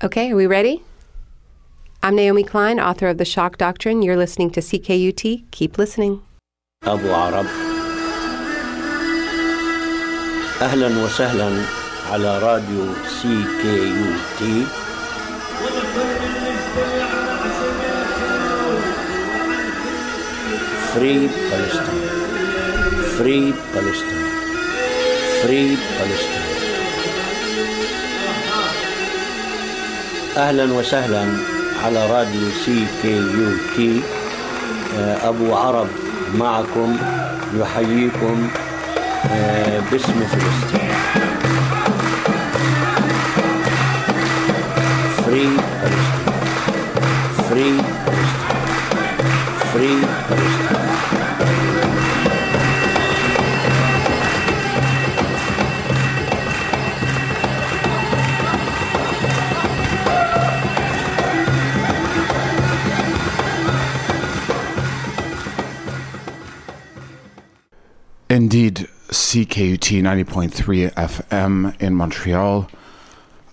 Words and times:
Okay, 0.00 0.30
are 0.30 0.36
we 0.36 0.46
ready? 0.46 0.84
I'm 2.04 2.14
Naomi 2.14 2.44
Klein, 2.44 2.78
author 2.78 3.08
of 3.08 3.18
The 3.18 3.24
Shock 3.24 3.58
Doctrine. 3.58 4.00
You're 4.00 4.16
listening 4.16 4.50
to 4.52 4.60
CKUT. 4.60 5.42
Keep 5.50 5.76
listening. 5.76 6.22
أبو 6.84 7.14
عرب 7.14 7.46
أهلا 10.62 11.04
وسهلا 11.04 11.64
على 12.12 12.38
راديو 12.38 12.94
سي 13.22 13.44
كي 13.62 13.88
يو 13.88 14.12
تي 14.38 14.66
فري 20.94 21.28
بالستاين 21.50 22.08
فري 23.18 23.54
بالستاين 23.74 24.28
فري 25.42 25.76
بالستاين 25.98 26.46
أهلا 30.38 30.64
وسهلا 30.72 31.24
على 31.84 32.06
راديو 32.10 32.48
سي 32.64 32.86
كي 33.02 33.16
يو 33.16 33.50
تي. 33.76 34.00
أبو 35.24 35.54
عرب 35.54 35.88
معكم 36.34 36.96
يحييكم 37.60 38.48
آه، 39.30 39.80
باسم 39.92 40.12
فلسطين. 40.12 40.94
فري 45.26 45.48
فلسطين 45.82 46.78
فري 47.50 47.72
فلسطين 48.06 48.78
فري 49.72 49.96
فلسطين 50.28 50.77
CKUT 69.28 70.00
90.3 70.00 70.90
FM 70.94 71.78
in 71.82 71.94
Montreal. 71.94 72.66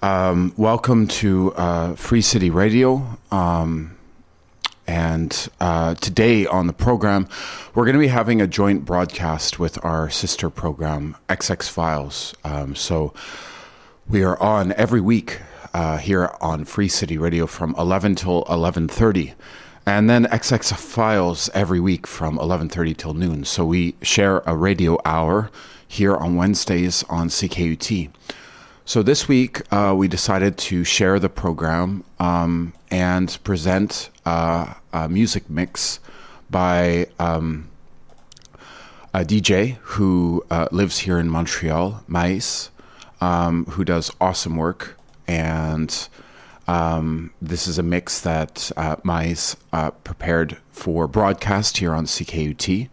Um, 0.02 0.54
welcome 0.56 1.06
to 1.08 1.54
uh, 1.56 1.95
Free 1.95 2.22
City 2.22 2.50
Radio. 2.50 3.18
Um, 3.30 3.98
and 4.88 5.50
uh, 5.59 5.96
today 5.96 6.46
on 6.46 6.68
the 6.68 6.72
program, 6.72 7.28
we're 7.73 7.84
going 7.84 7.96
to 7.96 8.00
be 8.00 8.08
having 8.08 8.42
a 8.42 8.48
joint 8.48 8.86
broadcast 8.86 9.59
with 9.59 9.84
our 9.84 10.09
sister 10.09 10.50
program, 10.50 11.18
XX 11.28 11.70
Files. 11.70 12.34
Um, 12.46 12.73
so 12.73 13.14
we 14.08 14.23
are 14.23 14.42
on 14.42 14.72
every 14.78 15.02
week 15.02 15.42
uh, 15.73 15.98
here 15.98 16.34
on 16.40 16.64
Free 16.64 16.88
City 16.88 17.18
Radio 17.18 17.46
from 17.48 17.76
11 17.78 18.16
till 18.16 18.46
11:30, 18.46 19.34
and 19.86 20.09
then 20.09 20.25
XX 20.25 20.75
Files 20.75 21.50
every 21.53 21.80
week 21.80 22.08
from 22.08 22.38
11:30 22.38 22.97
till 22.97 23.14
noon. 23.14 23.45
So 23.45 23.66
we 23.66 23.95
share 24.02 24.41
a 24.45 24.55
radio 24.55 24.97
hour 25.05 25.50
here 25.88 26.16
on 26.16 26.36
Wednesdays 26.36 27.03
on 27.09 27.30
CKUT. 27.30 28.09
So 28.86 29.02
this 29.02 29.28
week 29.28 29.61
uh, 29.72 29.94
we 29.97 30.08
decided 30.08 30.58
to 30.69 30.83
share 30.83 31.19
the 31.19 31.30
program 31.30 32.03
um, 32.19 32.73
and 32.91 33.38
present 33.44 34.09
uh, 34.25 34.73
a 34.94 35.09
music 35.09 35.50
mix 35.50 36.00
by. 36.50 37.08
Um, 37.19 37.69
a 39.16 39.23
DJ 39.23 39.78
who 39.81 40.44
uh, 40.52 40.67
lives 40.73 41.00
here 41.00 41.17
in 41.17 41.30
Montreal, 41.30 42.03
Mais, 42.06 42.69
um, 43.22 43.63
who 43.67 43.86
does 43.86 44.11
awesome 44.19 44.58
work. 44.58 44.97
And 45.25 46.09
um, 46.68 47.32
this 47.42 47.68
is 47.68 47.78
a 47.78 47.84
mix 47.84 48.20
that 48.22 48.72
uh, 48.76 48.96
Mais 49.04 49.56
uh, 49.72 49.92
prepared 49.92 50.58
for 50.72 51.08
broadcast 51.08 51.78
here 51.78 51.94
on 51.94 52.06
CKUT. 52.06 52.90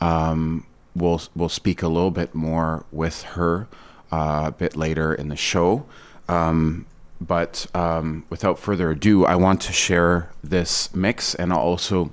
Um, 0.00 0.66
we'll, 0.96 1.22
we'll 1.34 1.48
speak 1.48 1.82
a 1.82 1.88
little 1.88 2.10
bit 2.10 2.34
more 2.34 2.84
with 2.90 3.22
her 3.22 3.68
uh, 4.10 4.44
a 4.46 4.50
bit 4.52 4.76
later 4.76 5.14
in 5.14 5.28
the 5.28 5.36
show. 5.36 5.86
Um, 6.28 6.86
but 7.20 7.66
um, 7.74 8.24
without 8.30 8.58
further 8.58 8.90
ado, 8.90 9.24
I 9.24 9.36
want 9.36 9.60
to 9.62 9.72
share 9.72 10.30
this 10.42 10.94
mix 10.94 11.34
and 11.34 11.52
I'll 11.52 11.60
also 11.60 12.12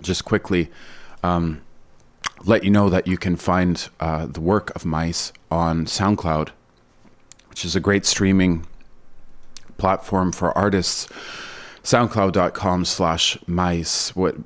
just 0.00 0.24
quickly 0.24 0.70
um, 1.22 1.62
let 2.44 2.64
you 2.64 2.70
know 2.70 2.88
that 2.88 3.06
you 3.06 3.16
can 3.16 3.36
find 3.36 3.88
uh, 4.00 4.26
the 4.26 4.40
work 4.40 4.74
of 4.74 4.84
Mice 4.84 5.32
on 5.50 5.86
SoundCloud, 5.86 6.50
which 7.50 7.64
is 7.64 7.76
a 7.76 7.80
great 7.80 8.06
streaming 8.06 8.66
platform 9.82 10.30
for 10.30 10.56
artists. 10.56 11.08
SoundCloud.com 11.82 12.84
slash 12.84 13.36
mice 13.48 14.14
with, 14.14 14.44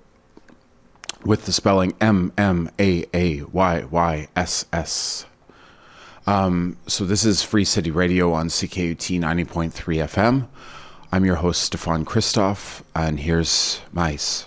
with 1.27 1.45
the 1.45 1.53
spelling 1.53 1.93
M 2.01 2.33
M 2.39 2.71
A 2.81 3.05
A 3.13 3.43
Y 3.43 3.85
Y 3.85 4.29
S 4.35 4.65
S. 4.73 5.27
Um, 6.27 6.79
so 6.87 7.05
this 7.05 7.27
is 7.27 7.43
Free 7.43 7.67
City 7.67 7.91
Radio 7.91 8.33
on 8.33 8.49
CKUT 8.49 9.21
90.3 9.21 9.73
FM. 9.73 10.49
I'm 11.13 11.27
your 11.27 11.37
host, 11.37 11.63
Stefan 11.63 12.07
Christoff, 12.07 12.83
and 12.95 13.21
here's 13.21 13.83
Mice. 13.93 14.47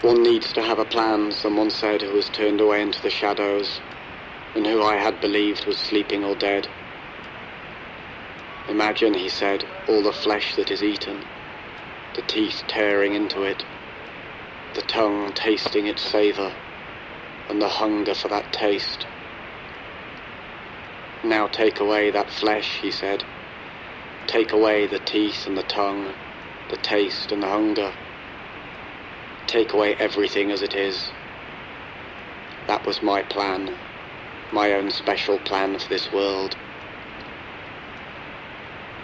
One 0.00 0.22
needs 0.24 0.52
to 0.54 0.62
have 0.62 0.80
a 0.80 0.84
plan, 0.84 1.30
someone 1.30 1.70
said, 1.70 2.02
who 2.02 2.14
was 2.14 2.28
turned 2.30 2.60
away 2.60 2.82
into 2.82 3.00
the 3.00 3.10
shadows, 3.10 3.80
and 4.56 4.66
who 4.66 4.82
I 4.82 4.96
had 4.96 5.20
believed 5.20 5.66
was 5.66 5.78
sleeping 5.78 6.24
or 6.24 6.34
dead. 6.34 6.66
Imagine, 8.68 9.14
he 9.14 9.28
said, 9.28 9.64
all 9.86 10.02
the 10.02 10.12
flesh 10.12 10.56
that 10.56 10.72
is 10.72 10.82
eaten, 10.82 11.24
the 12.16 12.22
teeth 12.22 12.64
tearing 12.66 13.14
into 13.14 13.44
it, 13.44 13.64
the 14.74 14.82
tongue 14.82 15.32
tasting 15.32 15.86
its 15.86 16.02
savour, 16.02 16.52
and 17.48 17.62
the 17.62 17.68
hunger 17.68 18.14
for 18.14 18.26
that 18.26 18.52
taste. 18.52 19.06
Now 21.28 21.46
take 21.46 21.78
away 21.78 22.10
that 22.10 22.30
flesh, 22.30 22.78
he 22.80 22.90
said. 22.90 23.22
Take 24.26 24.52
away 24.52 24.86
the 24.86 24.98
teeth 24.98 25.46
and 25.46 25.58
the 25.58 25.62
tongue, 25.62 26.14
the 26.70 26.78
taste 26.78 27.32
and 27.32 27.42
the 27.42 27.48
hunger. 27.48 27.92
Take 29.46 29.74
away 29.74 29.94
everything 29.96 30.50
as 30.50 30.62
it 30.62 30.74
is. 30.74 31.10
That 32.66 32.86
was 32.86 33.02
my 33.02 33.20
plan, 33.24 33.74
my 34.52 34.72
own 34.72 34.90
special 34.90 35.38
plan 35.40 35.78
for 35.78 35.88
this 35.90 36.10
world. 36.14 36.56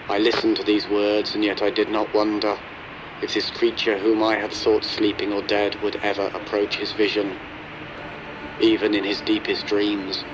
I 0.08 0.16
listened 0.16 0.56
to 0.56 0.64
these 0.64 0.88
words, 0.88 1.34
and 1.34 1.44
yet 1.44 1.60
I 1.60 1.68
did 1.68 1.90
not 1.90 2.14
wonder 2.14 2.56
if 3.20 3.34
this 3.34 3.50
creature 3.50 3.98
whom 3.98 4.22
I 4.22 4.36
had 4.36 4.52
thought 4.52 4.84
sleeping 4.84 5.30
or 5.30 5.42
dead 5.42 5.76
would 5.82 5.96
ever 5.96 6.30
approach 6.32 6.76
his 6.76 6.92
vision, 6.92 7.36
even 8.62 8.94
in 8.94 9.04
his 9.04 9.20
deepest 9.20 9.66
dreams, 9.66 10.24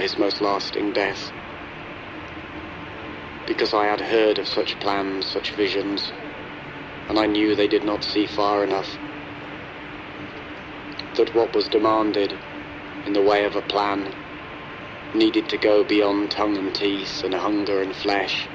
his 0.00 0.18
most 0.18 0.40
lasting 0.40 0.92
death. 0.92 1.30
Because 3.46 3.74
I 3.74 3.86
had 3.86 4.00
heard 4.00 4.38
of 4.38 4.48
such 4.48 4.78
plans, 4.80 5.26
such 5.26 5.54
visions, 5.56 6.12
and 7.08 7.18
I 7.18 7.26
knew 7.26 7.54
they 7.54 7.68
did 7.68 7.84
not 7.84 8.04
see 8.04 8.26
far 8.26 8.64
enough. 8.64 8.96
That 11.16 11.34
what 11.34 11.54
was 11.54 11.68
demanded 11.68 12.38
in 13.04 13.12
the 13.12 13.20
way 13.20 13.44
of 13.44 13.56
a 13.56 13.62
plan 13.62 14.14
needed 15.14 15.48
to 15.50 15.58
go 15.58 15.84
beyond 15.84 16.30
tongue 16.30 16.56
and 16.56 16.74
teeth 16.74 17.22
and 17.22 17.34
hunger 17.34 17.82
and 17.82 17.94
flesh, 17.94 18.48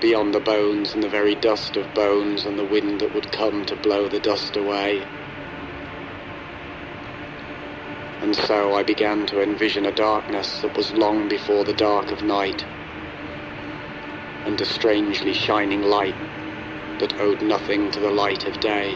beyond 0.00 0.32
the 0.32 0.40
bones 0.40 0.94
and 0.94 1.02
the 1.02 1.08
very 1.08 1.34
dust 1.34 1.76
of 1.76 1.92
bones 1.92 2.46
and 2.46 2.58
the 2.58 2.64
wind 2.64 3.00
that 3.00 3.12
would 3.12 3.30
come 3.30 3.64
to 3.66 3.76
blow 3.76 4.08
the 4.08 4.20
dust 4.20 4.56
away. 4.56 5.17
And 8.28 8.36
so 8.36 8.74
I 8.74 8.82
began 8.82 9.24
to 9.28 9.40
envision 9.40 9.86
a 9.86 9.90
darkness 9.90 10.60
that 10.60 10.76
was 10.76 10.92
long 10.92 11.30
before 11.30 11.64
the 11.64 11.72
dark 11.72 12.10
of 12.10 12.22
night, 12.22 12.62
and 14.44 14.60
a 14.60 14.66
strangely 14.66 15.32
shining 15.32 15.80
light 15.80 16.14
that 16.98 17.18
owed 17.20 17.40
nothing 17.40 17.90
to 17.90 18.00
the 18.00 18.10
light 18.10 18.44
of 18.44 18.60
day. 18.60 18.94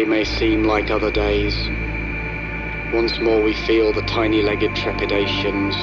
day 0.00 0.06
may 0.06 0.24
seem 0.24 0.64
like 0.64 0.90
other 0.90 1.10
days. 1.10 1.68
Once 2.94 3.18
more 3.20 3.42
we 3.42 3.52
feel 3.52 3.92
the 3.92 4.02
tiny-legged 4.02 4.74
trepidations. 4.74 5.74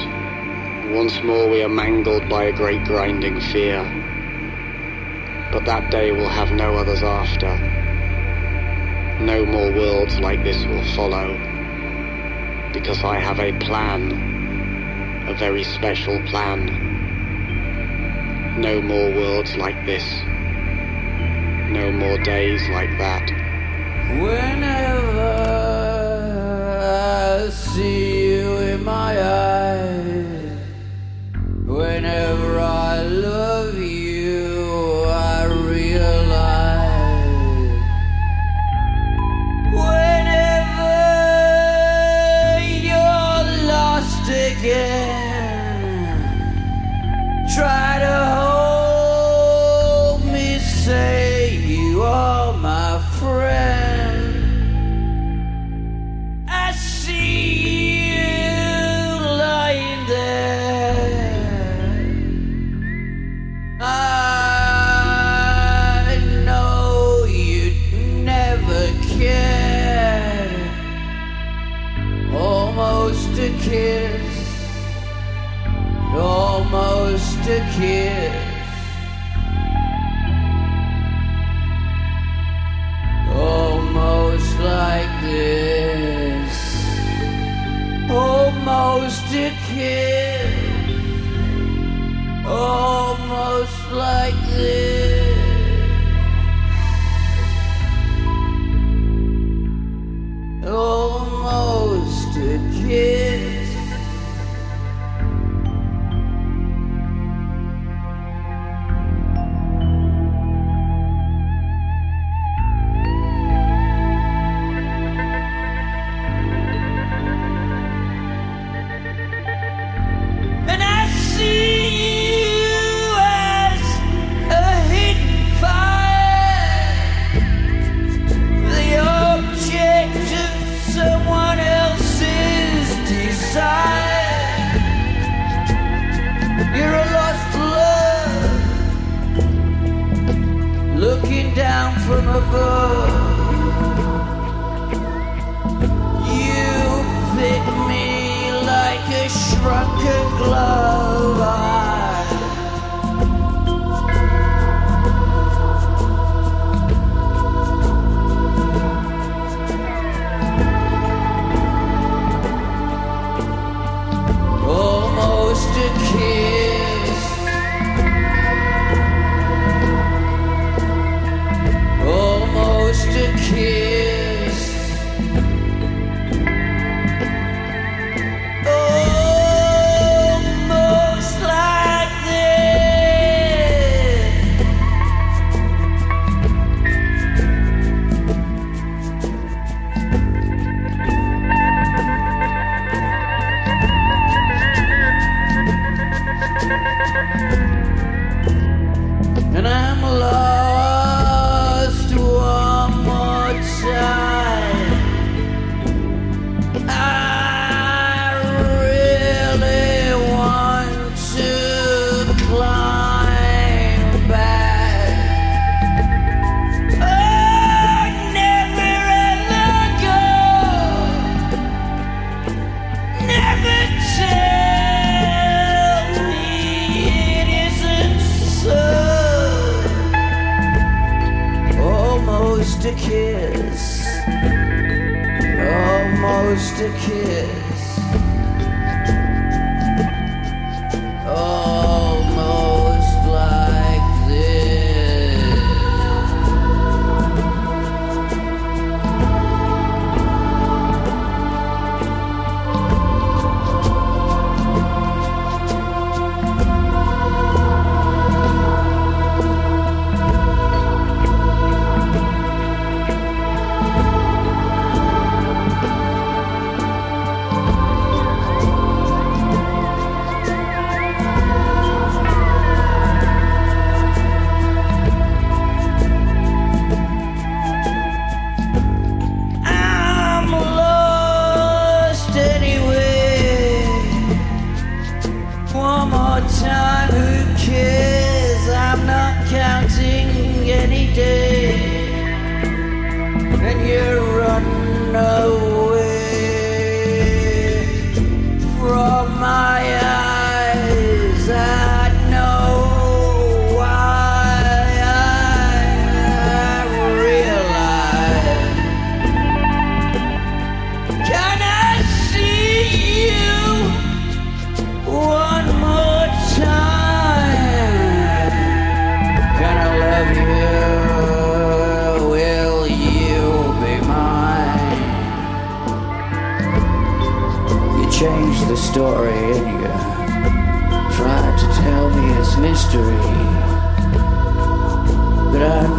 Once 0.92 1.22
more 1.22 1.48
we 1.48 1.62
are 1.62 1.68
mangled 1.68 2.28
by 2.28 2.44
a 2.44 2.52
great 2.52 2.82
grinding 2.84 3.40
fear. 3.40 3.80
But 5.52 5.64
that 5.66 5.90
day 5.92 6.10
will 6.10 6.28
have 6.28 6.50
no 6.50 6.74
others 6.74 7.02
after. 7.04 7.56
No 9.20 9.46
more 9.46 9.70
worlds 9.72 10.18
like 10.18 10.42
this 10.42 10.64
will 10.66 10.84
follow. 10.96 11.28
Because 12.72 13.04
I 13.04 13.20
have 13.20 13.38
a 13.38 13.56
plan. 13.60 14.10
A 15.28 15.34
very 15.34 15.62
special 15.62 16.20
plan. 16.22 16.66
No 18.58 18.82
more 18.82 19.12
worlds 19.12 19.56
like 19.56 19.86
this. 19.86 20.22
No 21.70 21.92
more 21.92 22.18
days 22.18 22.68
like 22.70 22.98
that. 22.98 23.47
Whenever 24.20 25.20
I 26.82 27.50
see 27.50 28.32
you 28.32 28.56
in 28.58 28.82
my 28.82 29.22
eyes, 29.22 29.67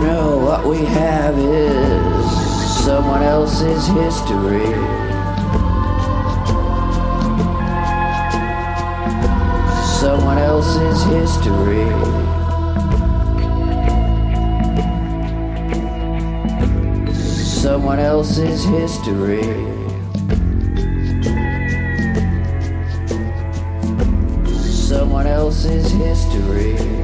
Know 0.02 0.38
what 0.38 0.66
we 0.66 0.78
have 0.86 1.38
is 1.38 2.86
someone 2.86 3.22
else's 3.22 3.86
history. 3.88 4.74
Someone 10.00 10.38
else's 10.38 11.04
history. 11.04 11.90
Someone 17.44 18.00
else's 18.00 18.64
history. 18.64 19.44
Someone 24.88 25.28
else's 25.28 25.92
history. 25.92 26.99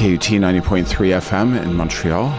CKUT 0.00 0.40
90.3 0.40 0.86
FM 1.20 1.62
in 1.62 1.74
Montreal. 1.74 2.32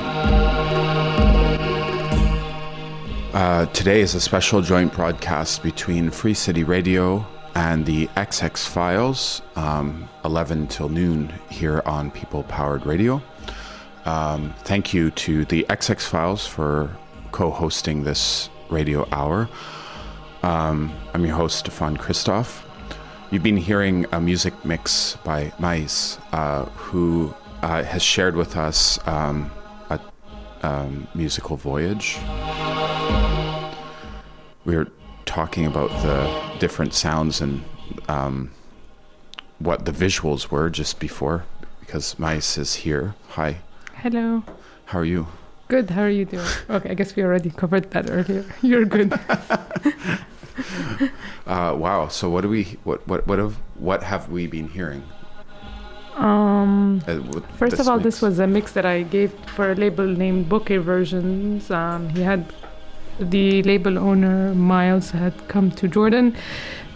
Uh, 3.36 3.68
today 3.68 4.02
is 4.02 4.16
a 4.16 4.20
special 4.20 4.64
joint 4.64 4.92
broadcast 4.92 5.62
between 5.62 6.10
Free 6.10 6.34
City 6.34 6.64
Radio 6.64 7.24
and 7.54 7.86
the 7.86 8.08
XX 8.18 8.68
Files, 8.68 9.44
um, 9.56 10.10
11 10.26 10.70
till 10.70 10.90
noon 10.90 11.32
here 11.52 11.84
on 11.86 12.10
People 12.10 12.42
Powered 12.42 12.84
Radio. 12.88 13.22
Um, 14.06 14.56
thank 14.64 14.92
you 14.92 15.12
to 15.12 15.46
the 15.46 15.64
XX 15.70 16.02
Files 16.02 16.48
for 16.48 16.90
co 17.32 17.52
hosting 17.52 18.06
this 18.06 18.50
radio 18.72 19.08
hour. 19.12 19.48
Um, 20.42 20.92
I'm 21.14 21.24
your 21.24 21.36
host, 21.36 21.60
Stefan 21.60 21.96
Christoff. 21.96 22.64
You've 23.30 23.44
been 23.44 23.56
hearing 23.56 24.08
a 24.12 24.20
music 24.20 24.66
mix 24.66 25.16
by 25.24 25.52
Mayss, 25.60 26.20
uh, 26.34 26.66
who 26.66 27.36
uh, 27.62 27.84
has 27.84 28.02
shared 28.02 28.36
with 28.36 28.58
us 28.58 29.00
um, 29.08 29.52
a 29.90 30.00
um, 30.64 31.08
musical 31.14 31.58
voyage. 31.58 32.18
We 34.66 34.76
were 34.76 34.88
talking 35.26 35.66
about 35.66 35.90
the 36.02 36.58
different 36.60 36.94
sounds 36.94 37.42
and 37.42 37.64
um, 38.08 38.52
what 39.60 39.86
the 39.86 39.92
visuals 39.92 40.50
were 40.50 40.70
just 40.70 41.00
before, 41.00 41.46
because 41.80 42.16
Mayss 42.16 42.58
is 42.58 42.76
here. 42.76 43.16
Hi, 43.30 43.58
Hello. 43.96 44.44
how 44.86 45.00
are 45.00 45.06
you? 45.06 45.28
Good. 45.68 45.90
How 45.90 46.02
are 46.02 46.10
you 46.10 46.26
doing? 46.26 46.46
Okay, 46.70 46.90
I 46.90 46.94
guess 46.96 47.16
we 47.16 47.24
already 47.24 47.50
covered 47.50 47.92
that 47.92 48.10
earlier. 48.10 48.46
You're 48.62 48.86
good. 48.86 49.14
Uh, 51.48 51.76
wow. 51.76 52.08
So 52.08 52.30
what 52.30 52.42
do 52.42 52.50
we? 52.50 52.64
What 52.84 53.06
what 53.08 53.28
what 53.28 53.40
have 53.40 53.56
what 53.76 54.04
have 54.04 54.30
we 54.30 54.48
been 54.48 54.70
hearing? 54.70 55.04
Um, 56.22 57.02
Uh, 57.08 57.20
first 57.58 57.80
of 57.80 57.88
all, 57.88 57.98
mix? 57.98 58.04
this 58.04 58.22
was 58.22 58.40
a 58.40 58.48
mix 58.48 58.74
that 58.74 58.86
I 58.86 59.02
gave 59.04 59.32
for 59.56 59.72
a 59.72 59.76
label 59.76 60.06
named 60.06 60.48
Bouquet 60.50 60.78
Versions. 60.78 61.72
Um, 61.72 62.10
he 62.10 62.22
had 62.22 62.46
the 63.20 63.64
label 63.64 63.98
owner 63.98 64.54
Miles 64.54 65.12
had 65.12 65.34
come 65.48 65.72
to 65.72 65.88
Jordan 65.88 66.36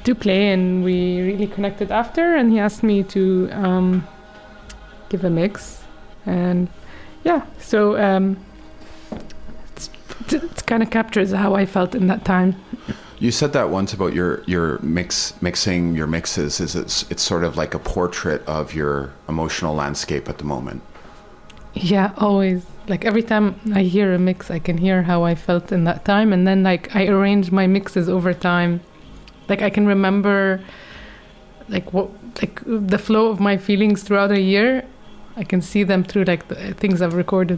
to 0.04 0.14
play, 0.14 0.54
and 0.54 0.84
we 0.84 1.22
really 1.22 1.48
connected 1.48 1.92
after. 1.92 2.36
And 2.36 2.52
he 2.52 2.60
asked 2.60 2.84
me 2.84 3.04
to 3.04 3.50
um, 3.52 4.08
give 5.10 5.24
a 5.26 5.30
mix, 5.30 5.84
and 6.26 6.70
yeah, 7.24 7.42
so 7.58 7.98
um, 7.98 8.38
it's, 9.76 9.90
it 10.32 10.66
kind 10.68 10.84
of 10.84 10.92
captures 10.92 11.32
how 11.32 11.56
I 11.56 11.66
felt 11.66 11.96
in 11.96 12.08
that 12.08 12.24
time. 12.26 12.56
You 13.26 13.32
said 13.32 13.54
that 13.54 13.72
once 13.72 13.92
about 13.92 14.14
your 14.14 14.44
your 14.44 14.78
mix 14.84 15.34
mixing 15.42 15.96
your 15.96 16.06
mixes 16.06 16.60
is 16.60 16.76
it's 16.76 17.10
it's 17.10 17.24
sort 17.24 17.44
of 17.44 17.58
like 17.58 17.74
a 17.74 17.80
portrait 17.80 18.46
of 18.46 18.76
your 18.76 19.14
emotional 19.28 19.74
landscape 19.74 20.30
at 20.30 20.38
the 20.38 20.44
moment. 20.44 20.84
Yeah, 21.74 22.14
always. 22.18 22.64
Like 22.88 23.04
every 23.04 23.24
time 23.24 23.60
I 23.74 23.82
hear 23.82 24.14
a 24.14 24.20
mix, 24.20 24.52
I 24.52 24.60
can 24.60 24.78
hear 24.78 25.02
how 25.02 25.24
I 25.24 25.34
felt 25.34 25.72
in 25.72 25.86
that 25.86 26.06
time, 26.06 26.34
and 26.34 26.46
then 26.46 26.62
like 26.62 26.96
I 26.96 27.08
arrange 27.08 27.50
my 27.50 27.66
mixes 27.66 28.08
over 28.08 28.32
time. 28.32 28.82
Like 29.50 29.64
I 29.64 29.72
can 29.72 29.88
remember, 29.88 30.62
like 31.68 31.92
what, 31.94 32.12
like 32.40 32.62
the 32.64 33.00
flow 33.00 33.32
of 33.32 33.40
my 33.40 33.58
feelings 33.58 34.04
throughout 34.04 34.32
a 34.32 34.40
year. 34.40 34.86
I 35.36 35.44
can 35.44 35.64
see 35.64 35.84
them 35.84 36.04
through 36.04 36.26
like 36.26 36.48
the 36.48 36.76
things 36.76 37.02
I've 37.02 37.16
recorded. 37.16 37.58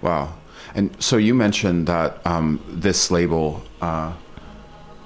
Wow. 0.00 0.32
And 0.74 0.96
so 0.98 1.18
you 1.18 1.34
mentioned 1.34 1.86
that 1.88 2.26
um, 2.26 2.58
this 2.66 3.10
label, 3.10 3.62
uh, 3.82 4.14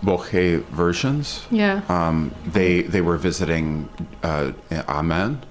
Boche 0.02 0.62
Versions, 0.72 1.46
Yeah. 1.50 1.82
um, 1.88 2.32
they 2.46 2.82
they 2.82 3.00
were 3.00 3.16
visiting 3.18 3.88
uh, 4.22 4.52
Amman. 4.88 5.42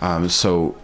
Um, 0.00 0.28
so 0.28 0.76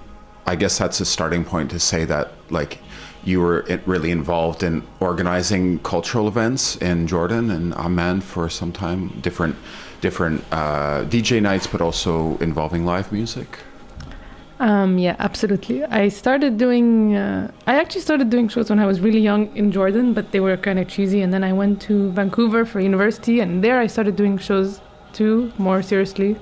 I 0.47 0.57
guess 0.57 0.79
that's 0.79 1.01
a 1.01 1.05
starting 1.05 1.45
point 1.45 1.71
to 1.71 1.79
say 1.79 2.05
that 2.07 2.33
like 2.51 2.79
you 3.25 3.41
were 3.41 3.65
really 3.87 4.11
involved 4.11 4.63
in 4.63 4.83
organizing 5.01 5.79
cultural 5.79 6.29
events 6.29 6.77
in 6.77 7.07
Jordan 7.07 7.51
and 7.51 7.73
Amman 7.75 8.21
for 8.21 8.51
some 8.51 8.73
time, 8.73 9.09
different 9.23 9.57
different 10.01 10.45
uh, 10.53 11.05
DJ 11.09 11.41
nights, 11.41 11.67
but 11.67 11.81
also 11.81 12.37
involving 12.39 12.85
live 12.85 13.11
music. 13.13 13.59
Um, 14.65 14.97
yeah, 14.97 15.15
absolutely. 15.19 15.85
I 15.85 16.09
started 16.09 16.57
doing. 16.57 17.15
Uh, 17.15 17.51
I 17.67 17.75
actually 17.75 18.01
started 18.01 18.31
doing 18.31 18.49
shows 18.49 18.71
when 18.71 18.79
I 18.79 18.87
was 18.87 18.99
really 18.99 19.21
young 19.21 19.55
in 19.55 19.71
Jordan, 19.71 20.15
but 20.15 20.33
they 20.33 20.41
were 20.41 20.57
kind 20.57 20.79
of 20.79 20.89
cheesy. 20.89 21.21
And 21.21 21.35
then 21.35 21.45
I 21.45 21.53
went 21.53 21.83
to 21.83 22.11
Vancouver 22.13 22.65
for 22.65 22.81
university, 22.81 23.41
and 23.41 23.63
there 23.63 23.79
I 23.79 23.87
started 23.87 24.17
doing 24.17 24.39
shows 24.39 24.81
too, 25.13 25.53
more 25.59 25.83
seriously. 25.83 26.39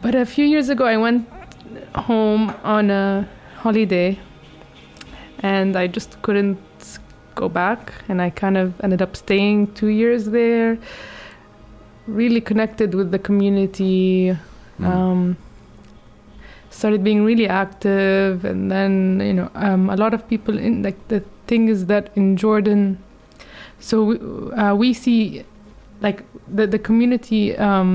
But 0.00 0.14
a 0.14 0.24
few 0.24 0.46
years 0.46 0.70
ago, 0.70 0.86
I 0.86 0.96
went 0.96 1.28
home 1.94 2.54
on 2.64 2.90
a 2.90 3.28
holiday, 3.58 4.18
and 5.40 5.76
I 5.76 5.86
just 5.86 6.22
couldn't 6.22 6.58
go 7.34 7.50
back. 7.50 7.92
And 8.08 8.22
I 8.22 8.30
kind 8.30 8.56
of 8.56 8.80
ended 8.80 9.02
up 9.02 9.16
staying 9.16 9.74
two 9.74 9.88
years 9.88 10.24
there. 10.30 10.78
Really 12.06 12.40
connected 12.40 12.94
with 12.94 13.10
the 13.10 13.18
community. 13.18 14.34
Mm. 14.78 14.86
Um, 14.86 15.36
started 16.80 17.02
being 17.08 17.20
really 17.28 17.46
active 17.62 18.44
and 18.50 18.70
then 18.74 18.92
you 19.28 19.34
know 19.38 19.48
um, 19.66 19.88
a 19.90 19.96
lot 20.02 20.14
of 20.18 20.26
people 20.32 20.58
in 20.68 20.82
like 20.88 21.00
the 21.12 21.20
thing 21.52 21.68
is 21.74 21.86
that 21.92 22.10
in 22.20 22.26
jordan 22.44 22.82
so 23.88 24.04
we, 24.10 24.16
uh, 24.62 24.74
we 24.82 24.92
see 25.02 25.18
like 26.06 26.22
the, 26.58 26.66
the 26.74 26.78
community 26.88 27.42
um, 27.68 27.92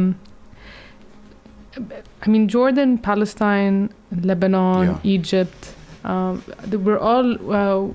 i 2.26 2.30
mean 2.30 2.48
jordan 2.48 2.98
palestine 2.98 3.80
lebanon 4.32 4.84
Yeah. 4.88 5.00
egypt 5.18 5.74
um, 6.04 6.44
we're 6.86 7.00
all 7.12 7.30
uh, 7.60 7.92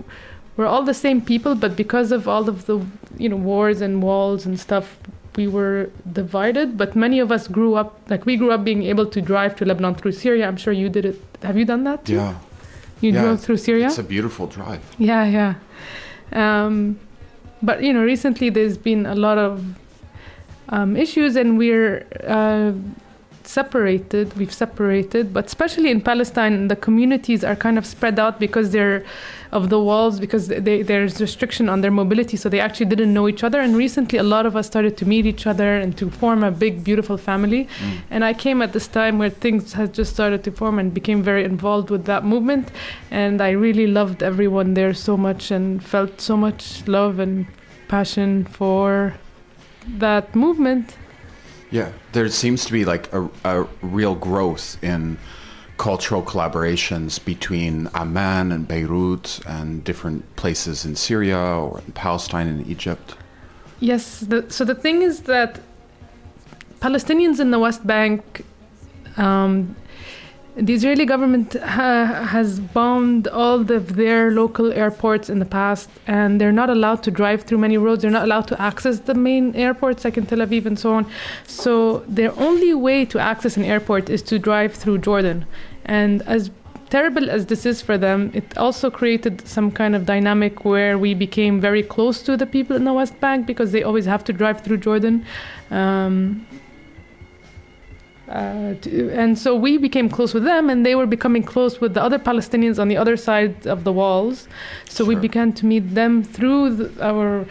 we're 0.57 0.67
all 0.67 0.83
the 0.83 0.95
same 1.03 1.21
people 1.33 1.55
but 1.55 1.77
because 1.77 2.11
of 2.19 2.27
all 2.27 2.49
of 2.49 2.67
the 2.67 2.77
you 3.19 3.29
know 3.29 3.37
wars 3.51 3.81
and 3.81 4.03
walls 4.03 4.45
and 4.47 4.59
stuff 4.59 4.97
we 5.41 5.47
were 5.57 5.79
divided 6.21 6.69
but 6.83 6.91
many 7.05 7.19
of 7.25 7.29
us 7.37 7.45
grew 7.57 7.73
up 7.81 7.91
like 8.13 8.23
we 8.31 8.35
grew 8.43 8.53
up 8.57 8.63
being 8.71 8.83
able 8.93 9.07
to 9.15 9.21
drive 9.33 9.53
to 9.59 9.63
lebanon 9.71 9.95
through 10.01 10.15
syria. 10.25 10.45
I'm 10.51 10.59
sure 10.65 10.75
you 10.83 10.89
did 10.97 11.05
it. 11.11 11.17
Have 11.49 11.57
you 11.61 11.67
done 11.73 11.83
that 11.89 11.99
too? 12.09 12.19
Yeah, 12.21 12.35
you 13.05 13.11
Yeah, 13.13 13.23
drove 13.23 13.39
through 13.45 13.61
syria? 13.69 13.87
It's 13.91 14.03
a 14.07 14.11
beautiful 14.17 14.47
drive. 14.57 14.83
yeah 15.11 15.25
yeah. 15.39 15.53
Um, 16.43 16.75
but 17.69 17.77
you 17.87 17.93
know 17.95 18.05
recently 18.15 18.49
there's 18.57 18.79
been 18.91 19.03
a 19.17 19.19
lot 19.27 19.39
of 19.49 19.53
um, 20.77 20.91
issues 21.05 21.33
and 21.41 21.49
we're 21.63 21.93
uh, 22.39 22.71
separated 23.59 24.27
we've 24.39 24.53
separated 24.65 25.25
but 25.37 25.45
especially 25.53 25.91
in 25.95 26.01
palestine 26.11 26.69
the 26.73 26.77
communities 26.87 27.41
are 27.49 27.57
kind 27.67 27.77
of 27.81 27.85
spread 27.95 28.17
out 28.25 28.35
because 28.47 28.67
they're 28.77 29.01
of 29.53 29.69
the 29.69 29.81
walls 29.81 30.21
because 30.21 30.49
they, 30.49 30.83
there's 30.83 31.21
restriction 31.21 31.69
on 31.69 31.81
their 31.81 31.91
mobility 31.91 32.37
so 32.37 32.49
they 32.49 32.61
actually 32.61 32.87
didn't 32.87 33.13
know 33.13 33.29
each 33.29 33.43
other. 33.43 33.61
And 33.61 33.77
recently 33.77 34.19
a 34.19 34.23
lot 34.23 34.47
of 34.47 34.57
us 34.57 34.67
started 34.67 34.97
to 34.99 35.07
meet 35.07 35.27
each 35.27 35.47
other 35.47 35.77
and 35.77 35.97
to 35.99 36.11
form 36.11 36.45
a 36.45 36.51
big 36.51 36.85
beautiful 36.85 37.17
family. 37.17 37.69
Mm. 37.81 38.01
and 38.11 38.25
i 38.25 38.33
came 38.33 38.63
at 38.63 38.73
this 38.73 38.87
time 38.87 39.19
where 39.19 39.31
things 39.31 39.73
had 39.73 39.93
just 39.93 40.13
started 40.13 40.45
to 40.45 40.51
form 40.53 40.79
and 40.79 40.95
became 40.95 41.23
very 41.23 41.45
involved 41.45 41.91
with 41.91 42.05
that 42.05 42.25
movement. 42.25 42.71
And 43.11 43.41
i 43.41 43.51
really 43.51 43.87
loved 43.87 44.23
everyone 44.23 44.75
there 44.75 44.95
so 44.95 45.17
much 45.17 45.51
and 45.51 45.83
felt 45.83 46.21
so 46.21 46.37
much 46.37 46.87
love 46.87 47.19
and 47.19 47.47
passion 47.89 48.45
for 48.45 49.15
that 49.99 50.35
movement. 50.35 50.97
Yeah, 51.71 51.93
there 52.13 52.29
seems 52.29 52.65
to 52.65 52.73
be 52.73 52.85
like 52.85 53.13
a, 53.13 53.29
a 53.45 53.67
real 53.83 54.15
growth 54.15 54.83
in 54.83 55.19
cultural 55.81 56.23
collaborations 56.23 57.11
between 57.25 57.89
Amman 57.95 58.53
and 58.53 58.69
Beirut 58.69 59.41
and 59.47 59.83
different 59.83 60.21
places 60.37 60.85
in 60.85 60.95
Syria 60.95 61.39
or 61.39 61.81
in 61.87 61.93
Palestine 61.93 62.49
and 62.53 62.61
Egypt. 62.67 63.17
Yes. 63.81 64.21
The, 64.21 64.39
so 64.57 64.63
the 64.67 64.75
thing 64.75 65.01
is 65.01 65.21
that 65.35 65.59
Palestinians 66.81 67.41
in 67.41 67.51
the 67.51 67.59
West 67.59 67.87
Bank, 67.87 68.45
um, 69.17 69.75
the 70.55 70.75
Israeli 70.75 71.07
government 71.07 71.55
ha- 71.55 72.27
has 72.35 72.61
bombed 72.61 73.29
all 73.29 73.61
of 73.79 73.97
their 73.97 74.31
local 74.33 74.73
airports 74.73 75.31
in 75.31 75.39
the 75.39 75.51
past, 75.61 75.89
and 76.07 76.39
they're 76.39 76.59
not 76.63 76.69
allowed 76.69 77.03
to 77.05 77.11
drive 77.11 77.41
through 77.45 77.59
many 77.67 77.79
roads. 77.79 78.03
They're 78.03 78.11
not 78.11 78.25
allowed 78.25 78.49
to 78.49 78.61
access 78.61 78.99
the 79.11 79.15
main 79.15 79.55
airports, 79.55 80.05
like 80.05 80.19
in 80.19 80.27
Tel 80.27 80.41
Aviv 80.41 80.67
and 80.67 80.79
so 80.79 80.93
on. 80.93 81.07
So 81.47 81.71
their 82.19 82.33
only 82.39 82.75
way 82.75 83.07
to 83.07 83.19
access 83.19 83.57
an 83.57 83.65
airport 83.65 84.11
is 84.11 84.21
to 84.31 84.39
drive 84.39 84.75
through 84.75 84.99
Jordan, 84.99 85.47
and 85.91 86.23
as 86.23 86.51
terrible 86.89 87.29
as 87.31 87.47
this 87.47 87.67
is 87.67 87.83
for 87.83 87.99
them, 87.99 88.31
it 88.33 88.57
also 88.57 88.91
created 88.91 89.47
some 89.47 89.71
kind 89.71 89.97
of 89.97 90.07
dynamic 90.07 90.65
where 90.65 90.97
we 90.99 91.15
became 91.15 91.61
very 91.61 91.83
close 91.83 92.23
to 92.23 92.37
the 92.37 92.47
people 92.47 92.77
in 92.77 92.85
the 92.85 92.93
West 92.93 93.19
Bank 93.21 93.47
because 93.47 93.73
they 93.73 93.83
always 93.83 94.07
have 94.07 94.23
to 94.25 94.33
drive 94.33 94.61
through 94.61 94.79
Jordan. 94.79 95.25
Um, 95.71 96.47
uh, 98.29 98.75
to, 98.83 99.11
and 99.11 99.37
so 99.37 99.57
we 99.57 99.79
became 99.79 100.09
close 100.09 100.33
with 100.33 100.45
them, 100.45 100.71
and 100.71 100.87
they 100.87 100.95
were 100.95 101.07
becoming 101.07 101.43
close 101.43 101.81
with 101.81 101.95
the 101.95 102.03
other 102.03 102.19
Palestinians 102.19 102.79
on 102.79 102.87
the 102.87 102.97
other 102.97 103.17
side 103.17 103.67
of 103.67 103.83
the 103.83 103.93
walls. 103.93 104.47
So 104.89 105.05
we 105.05 105.17
began 105.17 105.53
to 105.55 105.67
meet 105.67 105.95
them 105.95 106.23
through 106.23 106.77
the, 106.77 107.05
our. 107.05 107.47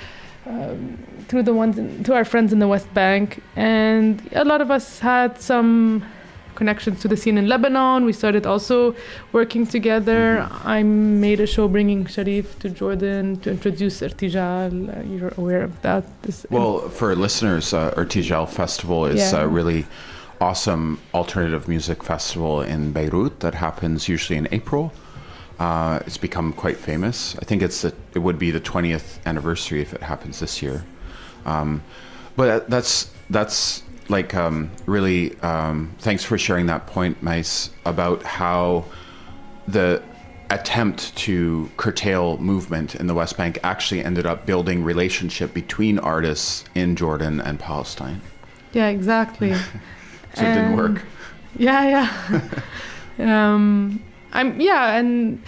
Um, 0.45 0.97
through 1.27 1.43
the 1.43 1.53
ones 1.53 1.77
in, 1.77 2.03
to 2.05 2.15
our 2.15 2.25
friends 2.25 2.51
in 2.51 2.57
the 2.57 2.67
West 2.67 2.91
Bank, 2.95 3.43
and 3.55 4.19
a 4.31 4.43
lot 4.43 4.61
of 4.61 4.71
us 4.71 4.97
had 4.97 5.39
some 5.39 6.03
connections 6.59 6.99
to 7.03 7.07
the 7.07 7.17
scene 7.21 7.37
in 7.41 7.47
Lebanon. 7.53 7.99
We 8.09 8.13
started 8.13 8.45
also 8.45 8.77
working 9.31 9.63
together. 9.65 10.21
I 10.77 10.83
made 11.27 11.39
a 11.39 11.47
show 11.55 11.65
bringing 11.75 12.01
Sharif 12.15 12.45
to 12.59 12.67
Jordan 12.69 13.25
to 13.43 13.47
introduce 13.57 13.95
Irtijal. 14.07 14.71
Uh, 14.71 15.03
you're 15.11 15.33
aware 15.41 15.63
of 15.69 15.73
that. 15.87 16.03
This 16.23 16.45
Well, 16.51 16.73
for 16.99 17.15
listeners, 17.15 17.73
uh, 17.73 18.01
Irtijal 18.01 18.45
Festival 18.61 18.99
is 19.15 19.21
Yeah. 19.31 19.43
a 19.43 19.47
really 19.47 19.81
awesome 20.41 20.83
alternative 21.13 21.63
music 21.75 21.99
festival 22.03 22.53
in 22.73 22.91
Beirut 22.97 23.33
that 23.39 23.55
happens 23.67 24.07
usually 24.15 24.37
in 24.43 24.47
April. 24.51 24.91
Uh, 25.59 25.99
it's 26.07 26.17
become 26.29 26.53
quite 26.63 26.77
famous. 26.91 27.17
I 27.41 27.45
think 27.49 27.61
it's 27.67 27.79
the, 27.81 27.91
it 28.17 28.21
would 28.25 28.39
be 28.45 28.49
the 28.51 28.61
20th 28.71 29.07
anniversary 29.25 29.81
if 29.81 29.91
it 29.97 30.01
happens 30.11 30.35
this 30.39 30.55
year. 30.65 30.77
Um, 31.45 31.81
but 32.37 32.69
that's 32.69 32.93
that's 33.29 33.83
like 34.09 34.33
um, 34.35 34.71
really 34.85 35.37
um, 35.41 35.93
thanks 35.99 36.23
for 36.23 36.37
sharing 36.37 36.65
that 36.67 36.87
point, 36.87 37.23
Mayss, 37.23 37.69
about 37.85 38.23
how 38.23 38.85
the 39.67 40.01
attempt 40.49 41.15
to 41.15 41.69
curtail 41.77 42.37
movement 42.39 42.95
in 42.95 43.05
the 43.05 43.13
West 43.13 43.37
Bank 43.37 43.59
actually 43.63 44.03
ended 44.03 44.25
up 44.25 44.45
building 44.47 44.83
relationship 44.83 45.53
between 45.53 45.99
artists 45.99 46.63
in 46.73 46.95
Jordan 46.95 47.39
and 47.39 47.59
Palestine. 47.59 48.19
yeah, 48.73 48.87
exactly. 48.87 49.53
So 50.35 50.43
it 50.43 50.53
didn't 50.53 50.73
Um, 50.73 50.77
work. 50.77 51.01
Yeah, 51.57 51.83
yeah. 51.89 52.41
um, 53.53 53.99
I'm 54.31 54.61
yeah, 54.61 54.95
and 54.99 55.41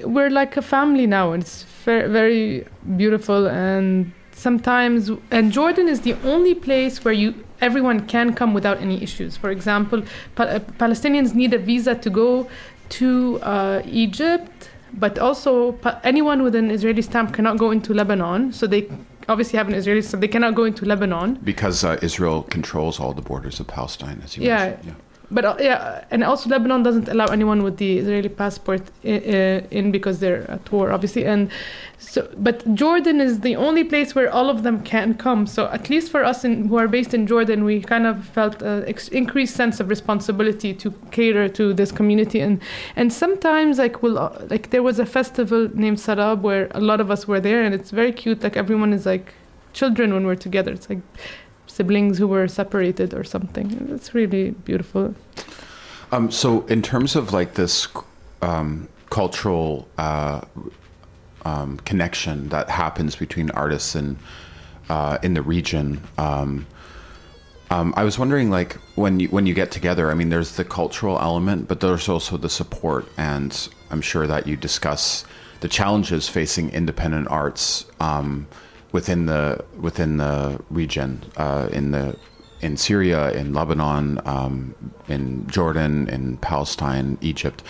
we're 0.00 0.30
like 0.30 0.56
a 0.56 0.62
family 0.62 1.06
now. 1.06 1.32
It's 1.32 1.64
very, 1.84 2.08
very 2.10 2.64
beautiful, 2.96 3.46
and 3.46 4.10
sometimes 4.38 5.10
and 5.30 5.52
Jordan 5.52 5.86
is 5.88 6.00
the 6.08 6.14
only 6.32 6.54
place 6.54 7.04
where 7.04 7.14
you 7.22 7.28
everyone 7.60 7.98
can 8.14 8.28
come 8.40 8.54
without 8.58 8.78
any 8.86 9.02
issues. 9.02 9.36
For 9.36 9.50
example, 9.50 10.00
pa- 10.36 10.44
uh, 10.44 10.58
Palestinians 10.84 11.34
need 11.34 11.52
a 11.54 11.58
visa 11.70 11.94
to 12.04 12.08
go 12.10 12.28
to 13.00 13.08
uh, 13.42 13.82
Egypt, 14.04 14.70
but 15.04 15.18
also 15.18 15.72
pa- 15.72 15.98
anyone 16.04 16.42
with 16.46 16.54
an 16.54 16.70
Israeli 16.70 17.02
stamp 17.02 17.34
cannot 17.34 17.56
go 17.64 17.68
into 17.76 17.92
Lebanon. 17.92 18.52
So 18.52 18.66
they 18.74 18.82
obviously 19.28 19.56
have 19.58 19.68
an 19.72 19.74
Israeli, 19.74 20.02
so 20.02 20.16
they 20.16 20.28
cannot 20.28 20.54
go 20.54 20.64
into 20.70 20.84
Lebanon. 20.92 21.28
Because 21.52 21.78
uh, 21.84 21.98
Israel 22.08 22.38
controls 22.56 23.00
all 23.00 23.12
the 23.12 23.26
borders 23.30 23.56
of 23.60 23.66
Palestine, 23.66 24.18
as 24.24 24.36
you 24.36 24.44
Yeah. 24.44 24.56
mentioned. 24.58 24.84
Yeah. 24.86 24.94
But 25.30 25.44
uh, 25.44 25.56
yeah, 25.60 26.04
and 26.10 26.24
also 26.24 26.48
Lebanon 26.48 26.82
doesn't 26.82 27.08
allow 27.08 27.26
anyone 27.26 27.62
with 27.62 27.76
the 27.76 27.98
Israeli 27.98 28.30
passport 28.30 28.80
in, 29.02 29.66
in 29.70 29.92
because 29.92 30.20
they're 30.20 30.50
at 30.50 30.72
war, 30.72 30.90
obviously. 30.90 31.26
And 31.26 31.50
so, 31.98 32.30
but 32.38 32.74
Jordan 32.74 33.20
is 33.20 33.40
the 33.40 33.54
only 33.54 33.84
place 33.84 34.14
where 34.14 34.30
all 34.30 34.48
of 34.48 34.62
them 34.62 34.82
can 34.82 35.14
come. 35.14 35.46
So 35.46 35.66
at 35.66 35.90
least 35.90 36.10
for 36.10 36.24
us 36.24 36.44
in, 36.44 36.68
who 36.68 36.78
are 36.78 36.88
based 36.88 37.12
in 37.12 37.26
Jordan, 37.26 37.64
we 37.64 37.82
kind 37.82 38.06
of 38.06 38.24
felt 38.24 38.62
an 38.62 38.84
ex- 38.86 39.08
increased 39.08 39.54
sense 39.54 39.80
of 39.80 39.90
responsibility 39.90 40.72
to 40.72 40.94
cater 41.10 41.46
to 41.50 41.74
this 41.74 41.92
community. 41.92 42.40
And 42.40 42.62
and 42.96 43.12
sometimes 43.12 43.76
like 43.76 44.02
we'll 44.02 44.18
uh, 44.18 44.46
like 44.48 44.70
there 44.70 44.82
was 44.82 44.98
a 44.98 45.06
festival 45.06 45.68
named 45.74 45.98
Sarab 45.98 46.40
where 46.40 46.68
a 46.70 46.80
lot 46.80 47.00
of 47.02 47.10
us 47.10 47.28
were 47.28 47.40
there, 47.40 47.62
and 47.62 47.74
it's 47.74 47.90
very 47.90 48.12
cute. 48.12 48.42
Like 48.42 48.56
everyone 48.56 48.94
is 48.94 49.04
like 49.04 49.34
children 49.74 50.14
when 50.14 50.26
we're 50.26 50.36
together. 50.36 50.72
It's 50.72 50.88
like 50.88 51.00
siblings 51.78 52.18
who 52.18 52.26
were 52.26 52.48
separated 52.48 53.14
or 53.14 53.24
something. 53.24 53.66
It's 53.94 54.12
really 54.12 54.50
beautiful. 54.50 55.14
Um, 56.10 56.30
so, 56.30 56.66
in 56.66 56.82
terms 56.82 57.14
of 57.16 57.32
like 57.32 57.54
this 57.54 57.86
um, 58.42 58.88
cultural 59.10 59.86
uh, 59.96 60.40
um, 61.44 61.78
connection 61.90 62.48
that 62.48 62.68
happens 62.68 63.14
between 63.16 63.50
artists 63.50 63.94
and 63.94 64.16
uh, 64.88 65.18
in 65.22 65.34
the 65.34 65.42
region, 65.42 66.02
um, 66.18 66.66
um, 67.70 67.94
I 67.96 68.02
was 68.02 68.18
wondering, 68.18 68.50
like 68.50 68.72
when 68.96 69.20
you 69.20 69.28
when 69.28 69.46
you 69.46 69.54
get 69.54 69.70
together, 69.70 70.10
I 70.10 70.14
mean, 70.14 70.30
there's 70.30 70.56
the 70.56 70.64
cultural 70.64 71.16
element, 71.20 71.68
but 71.68 71.80
there's 71.80 72.08
also 72.08 72.36
the 72.38 72.48
support, 72.48 73.06
and 73.16 73.52
I'm 73.90 74.00
sure 74.00 74.26
that 74.26 74.46
you 74.46 74.56
discuss 74.56 75.24
the 75.60 75.68
challenges 75.68 76.28
facing 76.28 76.70
independent 76.70 77.28
arts 77.28 77.84
um, 78.00 78.46
within 78.92 79.26
the 79.26 79.64
within 79.78 80.16
the 80.16 80.60
region, 80.70 81.24
uh, 81.36 81.68
in 81.72 81.90
the 81.90 82.16
in 82.60 82.76
Syria, 82.76 83.30
in 83.32 83.52
Lebanon, 83.52 84.20
um, 84.24 84.74
in 85.06 85.46
Jordan, 85.46 86.08
in 86.08 86.36
Palestine, 86.38 87.18
Egypt. 87.20 87.62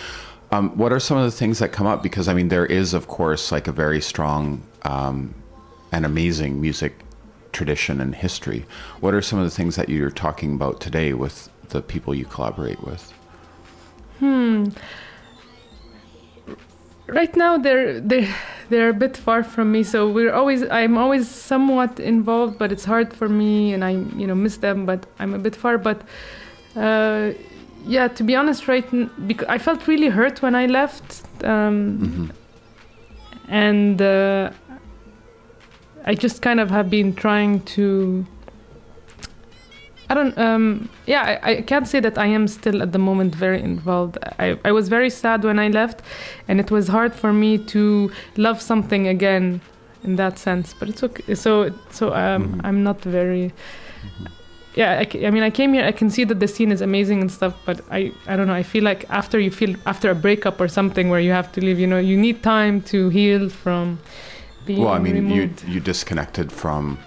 Um, 0.51 0.75
what 0.77 0.91
are 0.91 0.99
some 0.99 1.17
of 1.17 1.25
the 1.25 1.31
things 1.31 1.59
that 1.59 1.71
come 1.71 1.85
up? 1.85 2.01
Because 2.01 2.27
I 2.27 2.33
mean, 2.33 2.47
there 2.47 2.65
is, 2.65 2.93
of 2.93 3.07
course, 3.07 3.51
like 3.51 3.67
a 3.67 3.71
very 3.71 4.01
strong 4.01 4.63
um, 4.83 5.35
and 5.91 6.05
amazing 6.05 6.59
music 6.59 6.95
tradition 7.51 7.99
and 8.01 8.15
history. 8.15 8.65
What 8.99 9.13
are 9.13 9.21
some 9.21 9.39
of 9.39 9.45
the 9.45 9.51
things 9.51 9.75
that 9.75 9.89
you're 9.89 10.11
talking 10.11 10.53
about 10.53 10.81
today 10.81 11.13
with 11.13 11.49
the 11.69 11.81
people 11.81 12.15
you 12.15 12.25
collaborate 12.25 12.81
with? 12.83 13.13
Hmm. 14.19 14.69
Right 17.11 17.35
now 17.35 17.57
they're 17.57 17.99
they're 17.99 18.27
they're 18.69 18.89
a 18.89 18.93
bit 18.93 19.17
far 19.17 19.43
from 19.43 19.71
me, 19.71 19.83
so 19.83 20.07
we're 20.09 20.33
always 20.33 20.61
I'm 20.69 20.97
always 20.97 21.27
somewhat 21.27 21.99
involved, 21.99 22.57
but 22.59 22.71
it's 22.71 22.85
hard 22.85 23.13
for 23.13 23.27
me, 23.27 23.73
and 23.73 23.83
I 23.83 23.91
you 23.91 24.27
know 24.27 24.35
miss 24.35 24.57
them, 24.57 24.85
but 24.85 25.05
I'm 25.19 25.33
a 25.33 25.39
bit 25.39 25.55
far. 25.55 25.77
But 25.77 26.01
uh, 26.75 27.31
yeah, 27.85 28.07
to 28.09 28.23
be 28.23 28.35
honest, 28.35 28.67
right, 28.67 28.85
because 29.27 29.47
I 29.47 29.57
felt 29.57 29.87
really 29.87 30.09
hurt 30.09 30.41
when 30.41 30.53
I 30.55 30.65
left, 30.67 31.23
um, 31.43 31.97
Mhm. 31.99 32.29
and 33.47 34.01
uh, 34.01 34.51
I 36.05 36.13
just 36.15 36.41
kind 36.41 36.59
of 36.59 36.69
have 36.69 36.89
been 36.89 37.13
trying 37.15 37.61
to. 37.75 38.25
I 40.09 40.13
don't. 40.15 40.35
Um, 40.37 40.89
yeah, 41.05 41.39
I, 41.43 41.51
I 41.51 41.61
can't 41.61 41.87
say 41.87 41.99
that 41.99 42.17
I 42.17 42.25
am 42.25 42.47
still 42.47 42.81
at 42.81 42.91
the 42.91 42.97
moment 42.99 43.35
very 43.35 43.61
involved. 43.61 44.17
I, 44.39 44.57
I 44.65 44.71
was 44.71 44.89
very 44.89 45.09
sad 45.09 45.43
when 45.43 45.59
I 45.59 45.67
left, 45.67 46.01
and 46.47 46.59
it 46.59 46.71
was 46.71 46.87
hard 46.87 47.13
for 47.13 47.31
me 47.31 47.57
to 47.65 48.11
love 48.35 48.59
something 48.61 49.07
again, 49.07 49.61
in 50.03 50.15
that 50.15 50.39
sense. 50.39 50.73
But 50.79 50.89
it's 50.89 51.03
okay. 51.03 51.35
So 51.35 51.69
so 51.91 52.07
um, 52.13 52.43
Mhm. 52.55 52.61
I'm 52.63 52.83
not 52.83 53.01
very. 53.03 53.51
Yeah, 54.75 54.99
I, 55.03 55.25
I 55.27 55.31
mean, 55.31 55.43
I 55.43 55.49
came 55.49 55.73
here. 55.73 55.83
I 55.83 55.91
can 55.91 56.09
see 56.09 56.23
that 56.25 56.39
the 56.39 56.47
scene 56.47 56.71
is 56.71 56.81
amazing 56.81 57.21
and 57.21 57.31
stuff, 57.31 57.53
but 57.65 57.81
I, 57.91 58.11
I 58.27 58.35
don't 58.37 58.47
know. 58.47 58.53
I 58.53 58.63
feel 58.63 58.83
like 58.83 59.05
after 59.09 59.39
you 59.39 59.51
feel 59.51 59.75
after 59.85 60.09
a 60.11 60.15
breakup 60.15 60.61
or 60.61 60.67
something 60.67 61.09
where 61.09 61.19
you 61.19 61.31
have 61.33 61.51
to 61.53 61.61
leave, 61.61 61.79
you 61.79 61.87
know, 61.87 61.99
you 61.99 62.15
need 62.17 62.41
time 62.43 62.81
to 62.83 63.09
heal 63.09 63.49
from 63.49 63.99
being 64.65 64.81
Well, 64.83 64.93
I 64.93 64.99
mean, 64.99 65.15
you 65.15 65.21
removed. 65.21 65.63
you 65.67 65.79
disconnected 65.79 66.51
from 66.51 66.97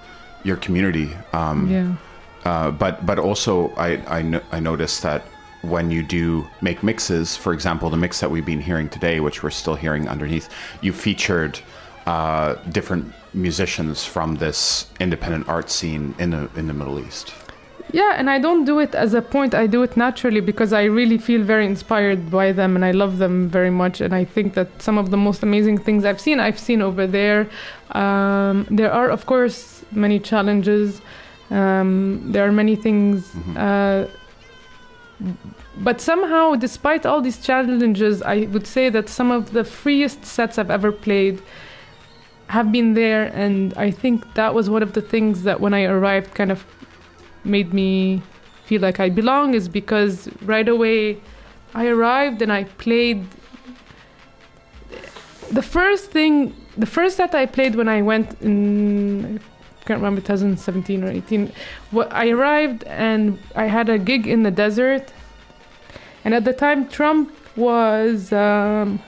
your 0.45 0.57
community. 0.57 1.09
Um, 1.33 1.69
yeah. 1.71 1.95
Uh, 2.45 2.71
but 2.71 3.05
but 3.07 3.19
also 3.19 3.71
I 3.77 4.19
I, 4.19 4.23
no- 4.23 4.43
I 4.51 4.61
noticed 4.61 5.03
that 5.03 5.23
when 5.63 5.91
you 5.91 6.03
do 6.03 6.49
make 6.61 6.83
mixes, 6.83 7.37
for 7.37 7.53
example, 7.53 7.89
the 7.89 7.97
mix 7.97 8.19
that 8.21 8.31
we've 8.31 8.45
been 8.45 8.61
hearing 8.61 8.89
today, 8.89 9.21
which 9.21 9.43
we're 9.43 9.51
still 9.51 9.77
hearing 9.77 10.09
underneath, 10.09 10.49
you 10.81 10.93
featured 10.93 11.61
uh, 12.07 12.55
different 12.71 13.13
musicians 13.33 14.05
from 14.05 14.37
this 14.37 14.87
independent 14.99 15.49
art 15.49 15.71
scene 15.71 16.15
in 16.19 16.31
the 16.31 16.51
in 16.57 16.67
the 16.67 16.75
Middle 16.75 16.99
East. 16.99 17.33
Yeah, 17.93 18.15
and 18.17 18.31
I 18.31 18.39
don't 18.39 18.65
do 18.65 18.79
it 18.79 18.95
as 18.95 19.13
a 19.13 19.21
point. 19.21 19.55
I 19.55 19.67
do 19.67 19.83
it 19.83 19.97
naturally 19.97 20.41
because 20.41 20.73
I 20.73 20.85
really 20.85 21.19
feel 21.19 21.43
very 21.43 21.67
inspired 21.67 22.31
by 22.31 22.53
them 22.53 22.75
and 22.75 22.85
I 22.87 22.93
love 22.93 23.19
them 23.19 23.49
very 23.49 23.71
much. 23.71 24.01
And 24.01 24.15
I 24.15 24.25
think 24.25 24.55
that 24.55 24.81
some 24.81 24.97
of 24.97 25.11
the 25.11 25.19
most 25.19 25.43
amazing 25.43 25.77
things 25.77 26.07
I've 26.07 26.21
seen, 26.21 26.41
I've 26.41 26.59
seen 26.59 26.81
over 26.81 27.07
there. 27.07 27.51
Um, 27.91 28.67
there 28.71 28.91
are, 28.91 29.11
of 29.11 29.27
course, 29.27 29.85
many 29.93 30.19
challenges. 30.19 31.03
Um, 31.53 32.33
there 32.33 32.45
are 32.49 32.53
many 32.53 32.77
things. 32.77 33.31
Mhm. 33.35 33.57
Uh, 33.57 34.09
but 35.79 36.01
somehow, 36.01 36.55
despite 36.57 37.07
all 37.07 37.21
these 37.21 37.39
challenges, 37.39 38.23
I 38.23 38.37
would 38.53 38.67
say 38.67 38.89
that 38.91 39.09
some 39.09 39.31
of 39.31 39.53
the 39.53 39.65
freest 39.65 40.25
sets 40.25 40.59
I've 40.59 40.71
ever 40.71 40.93
played 40.93 41.41
have 42.49 42.71
been 42.73 42.95
there. 42.95 43.25
And 43.35 43.73
I 43.77 43.91
think 43.91 44.35
that 44.35 44.55
was 44.55 44.69
one 44.69 44.83
of 44.83 44.93
the 44.93 45.03
things 45.03 45.43
that 45.45 45.61
when 45.61 45.73
I 45.75 45.85
arrived 45.85 46.35
kind 46.35 46.51
of 46.51 46.65
made 47.45 47.73
me 47.73 48.23
feel 48.65 48.81
like 48.81 49.01
I 49.01 49.09
belong 49.09 49.55
is 49.55 49.69
because 49.69 50.29
right 50.45 50.69
away 50.69 51.19
I 51.75 51.87
arrived 51.87 52.43
and 52.43 52.53
I 52.53 52.65
played 52.65 53.25
the 55.51 55.63
first 55.63 56.11
thing 56.11 56.55
the 56.77 56.87
first 56.87 57.17
set 57.17 57.35
I 57.35 57.47
played 57.47 57.75
when 57.75 57.89
I 57.89 58.01
went 58.03 58.41
in 58.41 59.41
can't 59.85 59.99
remember 59.99 60.21
2017 60.21 61.05
or 61.05 61.09
18 61.09 61.53
wh- 61.93 62.07
I 62.11 62.29
arrived 62.31 62.85
and 62.85 63.39
I 63.55 63.67
had 63.67 63.89
a 63.89 63.99
gig 63.99 64.27
in 64.27 64.43
the 64.43 64.51
desert. 64.51 65.13
And 66.25 66.35
at 66.35 66.45
the 66.45 66.53
time 66.53 66.89
Trump 66.89 67.35
was 67.57 68.33
um, 68.33 69.01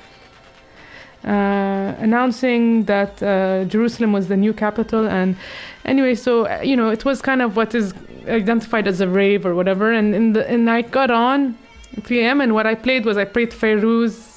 uh, 1.24 1.28
announcing 1.28 2.84
that 2.84 3.22
uh, 3.22 3.64
Jerusalem 3.64 4.12
was 4.12 4.28
the 4.28 4.36
new 4.36 4.52
capital. 4.52 5.08
And 5.08 5.36
anyway 5.84 6.14
so 6.14 6.46
uh, 6.46 6.60
you 6.62 6.76
know 6.76 6.90
it 6.90 7.04
was 7.04 7.22
kind 7.22 7.40
of 7.40 7.56
what 7.56 7.74
is 7.74 7.94
identified 8.26 8.88
as 8.88 9.00
a 9.00 9.08
rave 9.08 9.46
or 9.46 9.54
whatever. 9.54 9.92
And 9.92 10.14
in 10.14 10.32
the 10.32 10.48
and 10.50 10.68
I 10.68 10.82
got 10.82 11.10
on 11.10 11.56
at 11.96 12.04
3 12.04 12.20
a.m. 12.20 12.40
and 12.40 12.52
what 12.54 12.66
I 12.66 12.74
played 12.74 13.04
was 13.04 13.16
I 13.16 13.24
played 13.24 13.50
Fairuz 13.50 14.33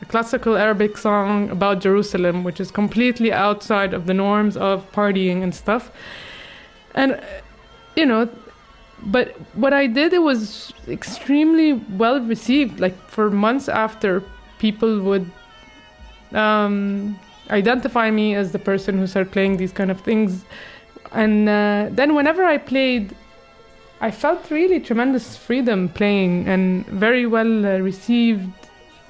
a 0.00 0.04
classical 0.04 0.56
Arabic 0.56 0.96
song 0.96 1.50
about 1.50 1.80
Jerusalem 1.80 2.44
which 2.44 2.60
is 2.60 2.70
completely 2.70 3.32
outside 3.32 3.94
of 3.94 4.06
the 4.06 4.14
norms 4.14 4.56
of 4.56 4.90
partying 4.92 5.42
and 5.42 5.54
stuff 5.54 5.90
and 6.94 7.20
you 7.96 8.06
know 8.06 8.28
but 9.02 9.36
what 9.54 9.72
I 9.72 9.86
did, 9.86 10.12
it 10.12 10.22
was 10.22 10.72
extremely 10.88 11.74
well 11.74 12.20
received. 12.20 12.80
Like 12.80 12.96
for 13.08 13.30
months 13.30 13.68
after, 13.68 14.22
people 14.58 15.00
would 15.00 15.30
um, 16.32 17.18
identify 17.50 18.10
me 18.10 18.34
as 18.34 18.52
the 18.52 18.58
person 18.58 18.98
who 18.98 19.06
started 19.06 19.32
playing 19.32 19.58
these 19.58 19.72
kind 19.72 19.90
of 19.90 20.00
things. 20.00 20.44
And 21.12 21.48
uh, 21.48 21.88
then 21.90 22.14
whenever 22.14 22.44
I 22.44 22.58
played, 22.58 23.14
I 24.00 24.10
felt 24.10 24.50
really 24.50 24.80
tremendous 24.80 25.36
freedom 25.36 25.88
playing 25.88 26.48
and 26.48 26.86
very 26.86 27.26
well 27.26 27.66
uh, 27.66 27.78
received. 27.78 28.52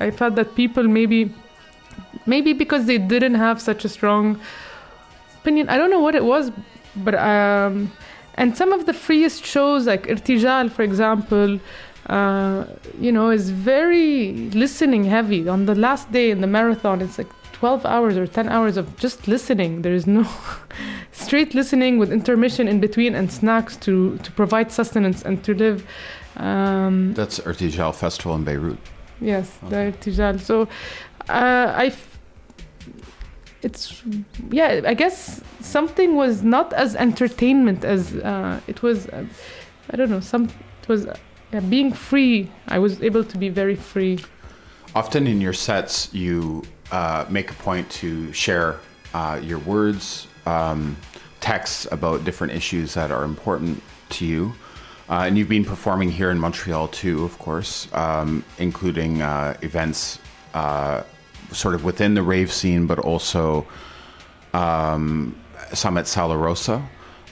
I 0.00 0.10
felt 0.10 0.34
that 0.36 0.54
people 0.54 0.84
maybe, 0.84 1.32
maybe 2.26 2.52
because 2.52 2.86
they 2.86 2.98
didn't 2.98 3.34
have 3.34 3.60
such 3.60 3.84
a 3.84 3.88
strong 3.88 4.40
opinion, 5.40 5.68
I 5.68 5.76
don't 5.76 5.90
know 5.90 6.00
what 6.00 6.14
it 6.14 6.24
was, 6.24 6.50
but 6.96 7.14
um, 7.14 7.92
and 8.34 8.56
some 8.56 8.72
of 8.72 8.86
the 8.86 8.92
freest 8.92 9.44
shows 9.44 9.86
like 9.86 10.06
Irtijal, 10.06 10.70
for 10.70 10.82
example, 10.82 11.58
uh, 12.08 12.64
you 13.00 13.10
know, 13.10 13.30
is 13.30 13.50
very 13.50 14.50
listening 14.50 15.04
heavy. 15.04 15.48
On 15.48 15.66
the 15.66 15.74
last 15.74 16.12
day 16.12 16.30
in 16.30 16.40
the 16.40 16.46
marathon, 16.46 17.00
it's 17.00 17.18
like 17.18 17.28
12 17.52 17.86
hours 17.86 18.16
or 18.16 18.26
10 18.26 18.48
hours 18.48 18.76
of 18.76 18.96
just 18.96 19.26
listening. 19.26 19.82
There 19.82 19.94
is 19.94 20.06
no 20.06 20.26
straight 21.12 21.54
listening 21.54 21.98
with 21.98 22.12
intermission 22.12 22.68
in 22.68 22.80
between 22.80 23.14
and 23.14 23.32
snacks 23.32 23.76
to, 23.78 24.18
to 24.18 24.32
provide 24.32 24.70
sustenance 24.70 25.22
and 25.22 25.42
to 25.44 25.54
live. 25.54 25.86
Um, 26.36 27.14
That's 27.14 27.40
Irtijal 27.40 27.94
Festival 27.94 28.34
in 28.36 28.44
Beirut. 28.44 28.78
Yes, 29.20 29.58
Okay. 29.64 29.90
the 29.90 30.10
Irtijal. 30.10 30.40
So 30.40 30.62
uh, 31.28 31.72
I. 31.84 31.92
It's 33.62 34.02
yeah. 34.50 34.82
I 34.86 34.94
guess 34.94 35.40
something 35.60 36.14
was 36.14 36.42
not 36.42 36.72
as 36.72 36.94
entertainment 36.94 37.84
as 37.84 38.14
uh, 38.16 38.60
it 38.66 38.82
was. 38.82 39.08
Uh, 39.08 39.24
I 39.90 39.96
don't 39.96 40.10
know. 40.10 40.20
Some 40.20 40.44
it 40.82 40.88
was 40.88 41.06
uh, 41.06 41.16
being 41.68 41.92
free. 41.92 42.50
I 42.68 42.78
was 42.78 43.02
able 43.02 43.24
to 43.24 43.38
be 43.38 43.48
very 43.48 43.74
free. 43.74 44.18
Often 44.94 45.26
in 45.26 45.40
your 45.40 45.52
sets, 45.52 46.12
you 46.14 46.62
uh, 46.92 47.24
make 47.28 47.50
a 47.50 47.54
point 47.54 47.90
to 47.90 48.32
share 48.32 48.78
uh, 49.14 49.40
your 49.42 49.58
words, 49.60 50.26
um, 50.46 50.96
texts 51.40 51.86
about 51.90 52.24
different 52.24 52.52
issues 52.52 52.94
that 52.94 53.10
are 53.10 53.24
important 53.24 53.82
to 54.10 54.24
you. 54.24 54.54
Uh, 55.08 55.22
and 55.26 55.38
you've 55.38 55.48
been 55.48 55.64
performing 55.64 56.10
here 56.10 56.30
in 56.30 56.38
Montreal 56.38 56.88
too, 56.88 57.24
of 57.24 57.38
course, 57.38 57.88
um, 57.94 58.44
including 58.58 59.22
uh, 59.22 59.56
events 59.62 60.18
uh, 60.54 61.02
sort 61.52 61.74
of 61.74 61.84
within 61.84 62.14
the 62.14 62.22
rave 62.22 62.52
scene, 62.52 62.86
but 62.86 62.98
also 62.98 63.66
um, 64.52 65.36
some 65.72 65.96
at 65.96 66.06
Sala 66.08 66.36
Rosa. 66.36 66.82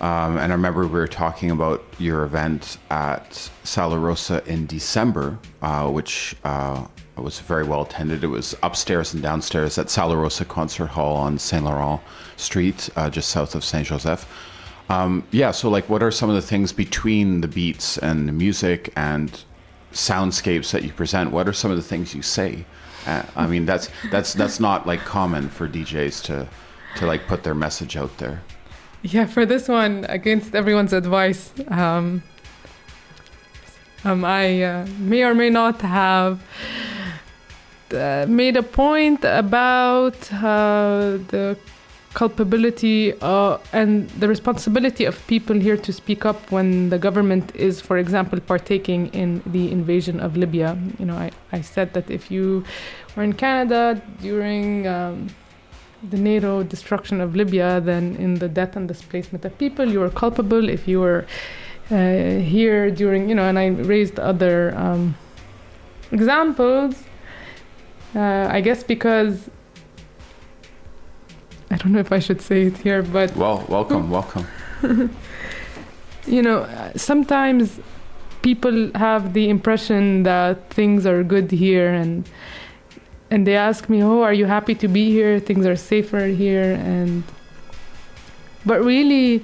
Um, 0.01 0.39
and 0.39 0.53
I 0.53 0.57
remember 0.57 0.83
we 0.83 0.99
were 0.99 1.09
talking 1.09 1.51
about 1.51 1.85
your 1.99 2.25
event 2.25 2.79
at 2.91 3.51
Sala 3.63 3.99
Rosa 3.99 4.43
in 4.47 4.67
December, 4.67 5.39
uh, 5.63 5.89
which 5.89 6.37
uh, 6.45 6.85
was 7.17 7.41
very 7.41 7.65
well 7.65 7.83
attended. 7.83 8.25
It 8.25 8.29
was 8.29 8.57
upstairs 8.63 9.15
and 9.15 9.23
downstairs 9.23 9.79
at 9.79 9.91
Sala 9.91 10.17
Rosa 10.17 10.45
Concert 10.45 10.87
Hall 10.87 11.17
on 11.17 11.39
Saint 11.39 11.65
Laurent 11.65 12.01
Street, 12.37 12.91
uh, 12.97 13.09
just 13.09 13.31
south 13.31 13.55
of 13.55 13.65
Saint 13.65 13.87
Joseph. 13.87 14.29
Um, 14.89 15.25
yeah, 15.31 15.51
so 15.51 15.71
like, 15.71 15.89
what 15.89 16.03
are 16.03 16.11
some 16.11 16.29
of 16.29 16.37
the 16.37 16.43
things 16.43 16.73
between 16.73 17.41
the 17.41 17.49
beats 17.49 17.97
and 17.99 18.29
the 18.29 18.33
music 18.33 18.93
and 18.97 19.43
soundscapes 19.93 20.73
that 20.73 20.83
you 20.83 20.93
present? 20.93 21.31
What 21.31 21.49
are 21.49 21.53
some 21.53 21.71
of 21.71 21.77
the 21.77 21.83
things 21.83 22.15
you 22.15 22.23
say? 22.23 22.65
Uh, 23.07 23.23
I 23.37 23.47
mean, 23.47 23.67
that's 23.67 23.91
that's 24.11 24.33
that's 24.33 24.61
not 24.61 24.87
like 24.87 25.01
common 25.01 25.49
for 25.49 25.69
DJs 25.69 26.23
to 26.25 26.49
to 26.97 27.07
like 27.07 27.27
put 27.27 27.43
their 27.43 27.55
message 27.55 27.97
out 27.97 28.17
there. 28.19 28.43
Yeah, 29.03 29.27
for 29.27 29.45
this 29.45 29.69
one, 29.69 30.07
against 30.09 30.55
everyone's 30.55 30.95
advice, 30.95 31.53
um, 31.69 32.23
um, 34.05 34.25
I 34.25 34.63
uh, 34.63 34.87
may 34.99 35.23
or 35.25 35.35
may 35.35 35.51
not 35.51 35.83
have 35.83 36.41
uh, 37.93 38.25
made 38.29 38.57
a 38.57 38.63
point 38.63 39.23
about 39.25 40.33
uh, 40.33 41.19
the 41.29 41.59
culpability 42.15 43.13
uh, 43.21 43.59
and 43.73 44.09
the 44.11 44.29
responsibility 44.29 45.05
of 45.05 45.15
people 45.27 45.57
here 45.57 45.77
to 45.77 45.93
speak 45.93 46.25
up 46.25 46.51
when 46.51 46.89
the 46.91 46.99
government 46.99 47.55
is, 47.55 47.81
for 47.81 47.99
example, 47.99 48.41
partaking 48.41 49.09
in 49.09 49.43
the 49.47 49.71
invasion 49.71 50.21
of 50.21 50.37
Libya. 50.37 50.79
You 50.99 51.07
know, 51.07 51.17
I, 51.17 51.31
I 51.53 51.61
said 51.61 51.93
that 51.95 52.11
if 52.11 52.31
you 52.31 52.65
were 53.15 53.25
in 53.25 53.33
Canada 53.33 54.01
during 54.23 54.87
um, 54.87 55.29
the 56.11 56.17
NATO 56.17 56.63
destruction 56.63 57.21
of 57.21 57.35
Libya, 57.35 57.81
then 57.81 58.17
in 58.17 58.35
the 58.35 58.49
death 58.49 58.77
and 58.77 58.87
displacement 58.87 59.45
of 59.45 59.57
people, 59.59 59.85
you 59.85 60.01
were 60.01 60.11
culpable. 60.11 60.69
If 60.69 60.87
you 60.87 61.01
were 61.01 61.27
uh, 61.91 62.39
here 62.39 62.91
during, 62.91 63.29
you 63.29 63.35
know, 63.35 63.49
and 63.49 63.59
I 63.59 63.67
raised 63.69 64.21
other 64.21 64.75
um, 64.77 65.17
examples, 66.13 67.03
uh, 68.15 68.47
I 68.49 68.61
guess 68.61 68.85
because 68.85 69.51
I 71.71 71.77
don't 71.77 71.93
know 71.93 72.01
if 72.01 72.13
I 72.13 72.19
should 72.19 72.41
say 72.41 72.67
it 72.67 72.77
here, 72.79 73.03
but 73.03 73.35
Well, 73.37 73.65
welcome, 73.69 74.11
welcome. 74.11 74.47
you 76.27 76.43
know, 76.43 76.69
sometimes 76.97 77.81
people 78.43 78.91
have 78.95 79.33
the 79.33 79.49
impression 79.49 80.23
that 80.25 80.71
things 80.71 81.07
are 81.07 81.25
good 81.25 81.51
here 81.51 81.93
and 81.93 82.29
and 83.31 83.47
they 83.47 83.57
ask 83.57 83.89
me, 83.89 84.03
"Oh, 84.03 84.23
are 84.23 84.35
you 84.35 84.45
happy 84.45 84.75
to 84.77 84.87
be 84.87 85.11
here? 85.11 85.41
Things 85.41 85.67
are 85.67 85.77
safer 85.77 86.27
here." 86.27 86.75
And 86.75 87.25
but 88.67 88.85
really 88.85 89.43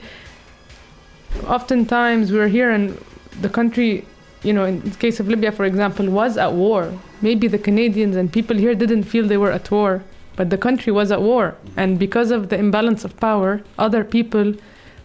oftentimes 1.47 2.33
we're 2.33 2.49
here 2.49 2.71
and 2.71 2.97
the 3.41 3.49
country, 3.49 4.05
you 4.43 4.53
know, 4.53 4.65
in 4.65 4.81
the 4.81 4.97
case 5.05 5.19
of 5.21 5.29
Libya 5.29 5.51
for 5.51 5.65
example, 5.65 6.07
was 6.11 6.37
at 6.37 6.53
war. 6.53 6.93
Maybe 7.23 7.49
the 7.49 7.59
Canadians 7.59 8.17
and 8.17 8.33
people 8.33 8.57
here 8.57 8.75
didn't 8.75 9.05
feel 9.05 9.27
they 9.27 9.37
were 9.37 9.53
at 9.53 9.71
war, 9.71 10.03
but 10.37 10.51
the 10.51 10.59
country 10.59 10.93
was 10.93 11.11
at 11.11 11.21
war. 11.21 11.57
And 11.77 11.99
because 11.99 12.31
of 12.31 12.49
the 12.49 12.59
imbalance 12.59 13.05
of 13.05 13.17
power, 13.19 13.63
other 13.79 14.05
people 14.05 14.55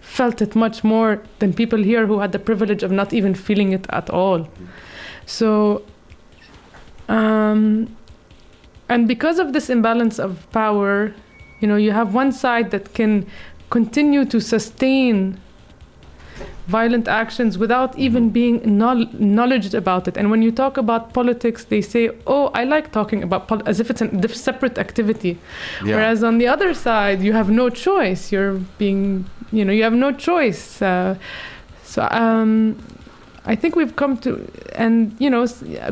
felt 0.01 0.41
it 0.41 0.55
much 0.55 0.83
more 0.83 1.21
than 1.39 1.53
people 1.53 1.79
here 1.79 2.05
who 2.05 2.19
had 2.19 2.31
the 2.31 2.39
privilege 2.39 2.83
of 2.83 2.91
not 2.91 3.11
even 3.13 3.33
feeling 3.33 3.71
it 3.71 3.85
at 3.89 4.09
all. 4.09 4.47
So, 5.25 5.83
um, 7.09 7.95
and 8.87 9.07
because 9.07 9.39
of 9.39 9.53
this 9.53 9.69
imbalance 9.69 10.19
of 10.19 10.49
power, 10.51 11.13
you 11.59 11.67
know, 11.67 11.75
you 11.75 11.91
have 11.91 12.13
one 12.13 12.31
side 12.31 12.71
that 12.71 12.93
can 12.93 13.25
continue 13.69 14.25
to 14.25 14.39
sustain 14.39 15.39
violent 16.67 17.07
actions 17.07 17.57
without 17.57 17.97
even 17.97 18.29
being 18.29 18.61
knowl- 18.77 19.09
knowledged 19.13 19.73
about 19.73 20.07
it. 20.07 20.17
And 20.17 20.31
when 20.31 20.41
you 20.41 20.51
talk 20.51 20.77
about 20.77 21.13
politics, 21.13 21.65
they 21.65 21.81
say, 21.81 22.09
"Oh, 22.25 22.51
I 22.53 22.63
like 22.63 22.91
talking 22.91 23.23
about 23.23 23.47
pol-, 23.47 23.61
as 23.65 23.79
if 23.79 23.89
it's 23.89 24.01
a 24.01 24.27
separate 24.29 24.77
activity." 24.77 25.37
Yeah. 25.83 25.95
Whereas 25.95 26.23
on 26.23 26.37
the 26.37 26.47
other 26.47 26.73
side, 26.73 27.21
you 27.21 27.33
have 27.33 27.49
no 27.49 27.69
choice. 27.69 28.31
You're 28.31 28.55
being, 28.77 29.25
you 29.51 29.63
know, 29.65 29.73
you 29.73 29.83
have 29.83 29.93
no 29.93 30.11
choice. 30.11 30.81
Uh, 30.81 31.15
so 31.83 32.07
um, 32.11 32.77
I 33.45 33.55
think 33.55 33.75
we've 33.75 33.95
come 33.95 34.17
to, 34.17 34.47
and 34.73 35.15
you 35.19 35.29
know, 35.29 35.45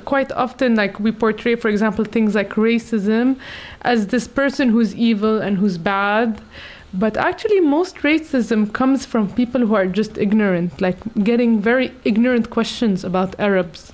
quite 0.05 0.31
often, 0.31 0.75
like 0.75 0.99
we 0.99 1.11
portray, 1.11 1.55
for 1.55 1.69
example, 1.69 2.03
things 2.03 2.33
like 2.33 2.51
racism 2.51 3.37
as 3.83 4.07
this 4.07 4.27
person 4.27 4.69
who's 4.69 4.95
evil 4.95 5.39
and 5.39 5.57
who's 5.57 5.77
bad. 5.77 6.41
But 6.93 7.17
actually, 7.17 7.59
most 7.59 7.97
racism 7.97 8.71
comes 8.71 9.03
from 9.05 9.31
people 9.33 9.61
who 9.65 9.73
are 9.73 9.87
just 9.87 10.17
ignorant, 10.17 10.79
like 10.79 10.97
getting 11.23 11.59
very 11.59 11.91
ignorant 12.03 12.51
questions 12.51 13.03
about 13.03 13.39
Arabs. 13.39 13.93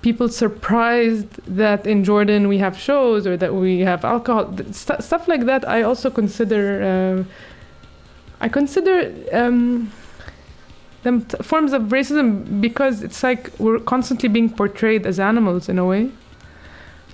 People 0.00 0.28
surprised 0.30 1.44
that 1.44 1.86
in 1.86 2.04
Jordan 2.04 2.48
we 2.48 2.58
have 2.58 2.76
shows 2.76 3.26
or 3.26 3.36
that 3.36 3.54
we 3.54 3.80
have 3.80 4.04
alcohol, 4.04 4.56
stu- 4.72 5.00
stuff 5.00 5.28
like 5.28 5.44
that. 5.44 5.68
I 5.68 5.82
also 5.82 6.10
consider. 6.10 6.64
Uh, 6.82 7.24
I 8.40 8.48
consider 8.48 9.12
um, 9.32 9.92
them 11.02 11.24
t- 11.26 11.36
forms 11.42 11.72
of 11.72 11.82
racism 11.82 12.60
because 12.60 13.02
it's 13.02 13.22
like 13.22 13.50
we're 13.58 13.78
constantly 13.78 14.28
being 14.28 14.50
portrayed 14.50 15.06
as 15.06 15.20
animals 15.20 15.68
in 15.68 15.78
a 15.78 15.84
way. 15.84 16.10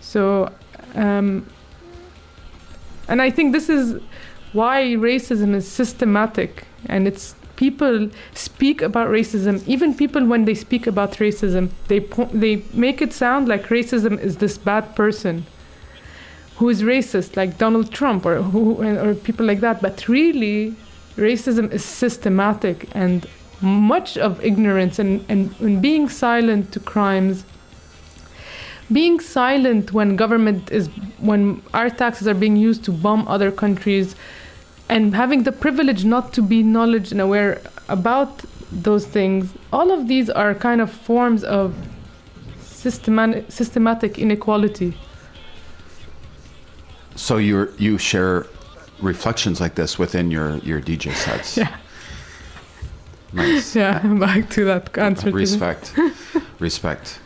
So, 0.00 0.50
um, 0.94 1.44
and 3.08 3.20
I 3.20 3.30
think 3.30 3.52
this 3.52 3.68
is 3.68 4.00
why 4.52 4.82
racism 4.96 5.54
is 5.54 5.66
systematic. 5.66 6.64
And 6.86 7.06
it's 7.06 7.34
people 7.56 8.08
speak 8.34 8.80
about 8.80 9.08
racism 9.08 9.66
even 9.66 9.92
people 9.92 10.24
when 10.24 10.44
they 10.44 10.54
speak 10.54 10.86
about 10.86 11.14
racism 11.14 11.68
they 11.88 11.98
po- 11.98 12.30
they 12.32 12.62
make 12.72 13.02
it 13.02 13.12
sound 13.12 13.48
like 13.48 13.64
racism 13.66 14.16
is 14.20 14.36
this 14.36 14.56
bad 14.56 14.94
person 14.94 15.44
who 16.58 16.68
is 16.68 16.82
racist 16.82 17.36
like 17.36 17.56
Donald 17.56 17.92
Trump 17.92 18.26
or 18.26 18.42
who 18.42 18.82
or 18.82 19.14
people 19.14 19.46
like 19.46 19.60
that. 19.60 19.80
But 19.80 20.08
really 20.08 20.74
racism 21.16 21.72
is 21.72 21.84
systematic 21.84 22.88
and 22.92 23.26
much 23.60 24.18
of 24.18 24.44
ignorance 24.44 24.98
and, 24.98 25.24
and, 25.28 25.54
and 25.60 25.80
being 25.80 26.08
silent 26.08 26.72
to 26.72 26.80
crimes 26.80 27.44
being 28.92 29.20
silent 29.20 29.92
when 29.92 30.16
government 30.16 30.70
is 30.72 30.88
when 31.18 31.62
our 31.74 31.90
taxes 31.90 32.26
are 32.26 32.34
being 32.34 32.56
used 32.56 32.84
to 32.84 32.92
bomb 32.92 33.26
other 33.28 33.50
countries 33.50 34.16
and 34.88 35.14
having 35.14 35.42
the 35.42 35.52
privilege 35.52 36.04
not 36.04 36.32
to 36.32 36.42
be 36.42 36.62
knowledge 36.62 37.12
and 37.12 37.20
aware 37.20 37.60
about 37.88 38.44
those 38.72 39.06
things. 39.06 39.52
All 39.72 39.90
of 39.90 40.08
these 40.08 40.30
are 40.30 40.54
kind 40.54 40.80
of 40.80 40.90
forms 40.90 41.44
of 41.44 41.74
systematic 42.62 43.50
systematic 43.50 44.18
inequality. 44.18 44.96
So 47.16 47.36
you 47.36 47.72
you 47.78 47.98
share 47.98 48.46
reflections 49.00 49.60
like 49.60 49.74
this 49.74 49.98
within 49.98 50.30
your 50.30 50.58
your 50.58 50.80
DJ 50.80 51.14
sets. 51.14 51.56
Yeah. 51.56 51.76
Nice. 53.32 53.76
Yeah, 53.82 53.98
back 54.18 54.48
to 54.50 54.64
that 54.64 54.96
answer. 54.96 55.30
Respect. 55.30 55.94
Respect. 56.58 57.20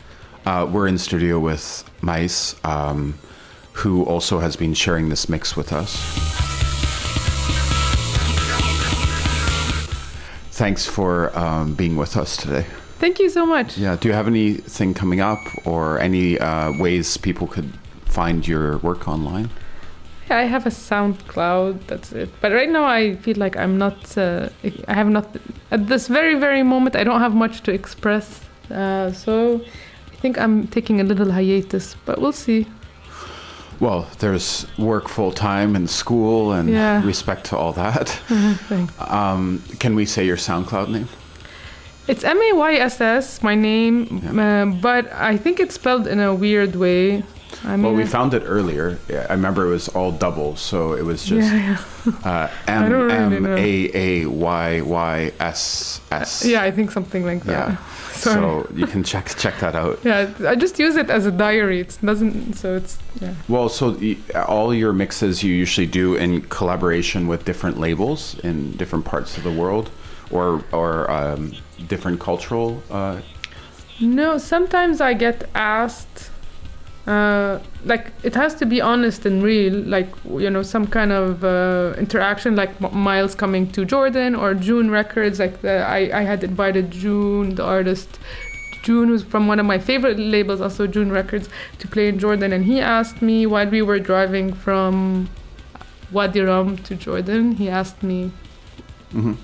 Uh, 0.45 0.67
we're 0.69 0.87
in 0.87 0.97
studio 0.97 1.39
with 1.39 1.89
Mayss, 2.01 2.55
um, 2.65 3.17
who 3.73 4.03
also 4.03 4.39
has 4.39 4.55
been 4.55 4.73
sharing 4.73 5.09
this 5.09 5.29
mix 5.29 5.55
with 5.55 5.71
us. 5.71 5.95
Thanks 10.51 10.85
for 10.85 11.37
um, 11.37 11.73
being 11.73 11.95
with 11.95 12.15
us 12.15 12.37
today. 12.37 12.65
Thank 12.99 13.19
you 13.19 13.29
so 13.29 13.45
much. 13.45 13.77
Yeah. 13.77 13.95
Do 13.95 14.07
you 14.07 14.13
have 14.13 14.27
anything 14.27 14.93
coming 14.93 15.19
up 15.19 15.39
or 15.65 15.99
any 15.99 16.39
uh, 16.39 16.71
ways 16.79 17.17
people 17.17 17.47
could 17.47 17.73
find 18.05 18.47
your 18.47 18.77
work 18.77 19.07
online? 19.07 19.49
Yeah, 20.29 20.37
I 20.37 20.43
have 20.43 20.65
a 20.65 20.69
SoundCloud. 20.69 21.87
That's 21.87 22.11
it. 22.11 22.29
But 22.39 22.51
right 22.51 22.69
now, 22.69 22.85
I 22.85 23.15
feel 23.15 23.35
like 23.37 23.57
I'm 23.57 23.77
not. 23.77 24.17
Uh, 24.17 24.49
I 24.87 24.93
have 24.93 25.09
not. 25.09 25.35
At 25.71 25.87
this 25.87 26.07
very 26.07 26.35
very 26.35 26.63
moment, 26.63 26.95
I 26.95 27.03
don't 27.03 27.19
have 27.19 27.33
much 27.33 27.61
to 27.63 27.71
express. 27.73 28.41
Uh, 28.71 29.11
so, 29.11 29.61
think 30.23 30.37
I'm 30.37 30.67
taking 30.67 31.01
a 31.01 31.03
little 31.03 31.31
hiatus. 31.31 31.95
But 32.05 32.15
we'll 32.21 32.31
see. 32.47 32.65
Well, 33.79 34.07
there's 34.19 34.65
work 34.77 35.09
full 35.09 35.31
time 35.33 35.75
and 35.75 35.89
school 35.89 36.53
and 36.53 36.69
Yeah. 36.69 37.05
respect 37.05 37.43
to 37.49 37.57
all 37.57 37.73
that. 37.73 38.07
Thanks. 38.69 38.93
Um, 38.99 39.61
can 39.79 39.95
we 39.95 40.05
say 40.05 40.25
your 40.25 40.37
SoundCloud 40.37 40.87
name? 40.89 41.07
It's 42.07 42.23
M 42.23 42.37
A 42.41 42.51
Y 42.69 42.73
S 42.75 43.01
S, 43.01 43.41
my 43.43 43.55
name, 43.55 43.95
uh, 44.39 44.65
but 44.81 45.03
I 45.33 45.37
think 45.37 45.59
it's 45.59 45.75
spelled 45.75 46.07
in 46.07 46.19
a 46.19 46.33
weird 46.33 46.75
way. 46.75 47.23
I 47.63 47.75
mean, 47.77 47.83
Well, 47.83 47.93
we 47.95 48.05
found 48.05 48.33
it 48.33 48.43
earlier. 48.45 48.97
Yeah, 49.09 49.25
I 49.29 49.33
remember 49.33 49.61
it 49.67 49.69
was 49.79 49.87
all 49.95 50.11
double, 50.11 50.55
so 50.57 50.93
it 50.99 51.05
was 51.05 51.23
just 51.23 51.49
yeah, 51.53 51.77
uh, 52.25 52.47
M 52.67 52.91
really 52.91 53.37
M. 53.37 53.45
A 53.45 53.89
A 53.93 54.25
Y 54.25 54.81
Y 54.81 55.31
S 55.39 56.01
S. 56.11 56.45
yeah, 56.45 56.67
I 56.67 56.71
think 56.71 56.91
something 56.91 57.25
like 57.25 57.43
that. 57.45 57.69
Yeah. 57.69 57.77
Sorry. 58.23 58.41
So 58.41 58.67
you 58.75 58.87
can 58.87 59.03
check 59.03 59.25
check 59.37 59.59
that 59.59 59.75
out. 59.75 59.99
yeah, 60.03 60.29
I 60.47 60.55
just 60.55 60.79
use 60.79 60.95
it 60.95 61.09
as 61.09 61.25
a 61.25 61.31
diary. 61.31 61.79
It 61.81 61.97
doesn't, 62.03 62.53
so 62.55 62.75
it's 62.79 62.97
yeah. 63.21 63.33
Well, 63.47 63.69
so 63.69 63.85
all 64.47 64.73
your 64.73 64.93
mixes 64.93 65.43
you 65.43 65.53
usually 65.53 65.87
do 65.87 66.15
in 66.15 66.41
collaboration 66.49 67.27
with 67.27 67.43
different 67.45 67.77
labels 67.79 68.37
in 68.43 68.71
different 68.77 69.05
parts 69.05 69.37
of 69.37 69.43
the 69.43 69.51
world, 69.51 69.89
or 70.31 70.63
or 70.71 71.09
um, 71.11 71.51
different 71.87 72.19
cultural. 72.19 72.81
Uh, 72.89 73.17
No, 73.99 74.37
sometimes 74.39 74.99
I 75.01 75.13
get 75.13 75.49
asked, 75.53 76.29
uh, 77.07 77.59
like 77.83 78.11
it 78.23 78.33
has 78.33 78.55
to 78.55 78.65
be 78.65 78.79
honest 78.79 79.25
and 79.25 79.43
real, 79.43 79.73
like 79.73 80.07
you 80.25 80.49
know 80.49 80.63
some 80.63 80.87
kind 80.87 81.11
of 81.11 81.43
uh, 81.43 81.93
interaction, 81.97 82.55
like 82.55 82.69
M- 82.81 82.97
Miles 82.97 83.35
coming 83.35 83.69
to 83.71 83.83
Jordan 83.85 84.35
or 84.35 84.53
June 84.53 84.89
Records. 84.89 85.39
Like 85.39 85.61
the, 85.61 85.85
I, 85.85 86.09
I 86.17 86.21
had 86.23 86.43
invited 86.43 86.91
June, 86.91 87.55
the 87.55 87.63
artist, 87.65 88.19
June, 88.83 89.09
who's 89.09 89.23
from 89.23 89.47
one 89.47 89.59
of 89.59 89.65
my 89.65 89.79
favorite 89.79 90.17
labels, 90.17 90.61
also 90.61 90.87
June 90.87 91.11
Records, 91.11 91.49
to 91.79 91.87
play 91.89 92.07
in 92.07 92.19
Jordan, 92.19 92.53
and 92.53 92.63
he 92.65 92.79
asked 92.79 93.21
me 93.21 93.45
while 93.45 93.67
we 93.69 93.81
were 93.81 93.99
driving 93.99 94.53
from 94.53 95.29
Wadi 96.11 96.39
Rum 96.39 96.77
to 96.77 96.95
Jordan, 96.95 97.53
he 97.53 97.67
asked 97.69 98.01
me 98.01 98.31
mhm. 99.11 99.35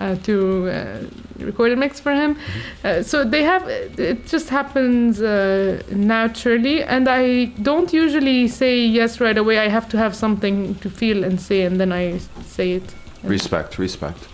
Uh, 0.00 0.16
to 0.22 0.66
uh, 0.70 0.98
record 1.44 1.72
a 1.72 1.76
mix 1.76 2.00
for 2.00 2.14
him. 2.14 2.34
Uh, 2.82 3.02
so 3.02 3.22
they 3.22 3.42
have 3.42 3.68
it 3.68 4.26
just 4.26 4.48
happens 4.48 5.20
uh, 5.20 5.82
naturally, 5.90 6.82
and 6.82 7.06
I 7.06 7.52
don't 7.60 7.92
usually 7.92 8.48
say 8.48 8.82
yes 8.82 9.20
right 9.20 9.36
away. 9.36 9.58
I 9.58 9.68
have 9.68 9.90
to 9.90 9.98
have 9.98 10.16
something 10.16 10.74
to 10.76 10.88
feel 10.88 11.22
and 11.22 11.38
say, 11.38 11.64
and 11.64 11.78
then 11.78 11.92
I 11.92 12.16
say 12.46 12.72
it. 12.72 12.94
Respect, 13.22 13.78
respect. 13.78 14.26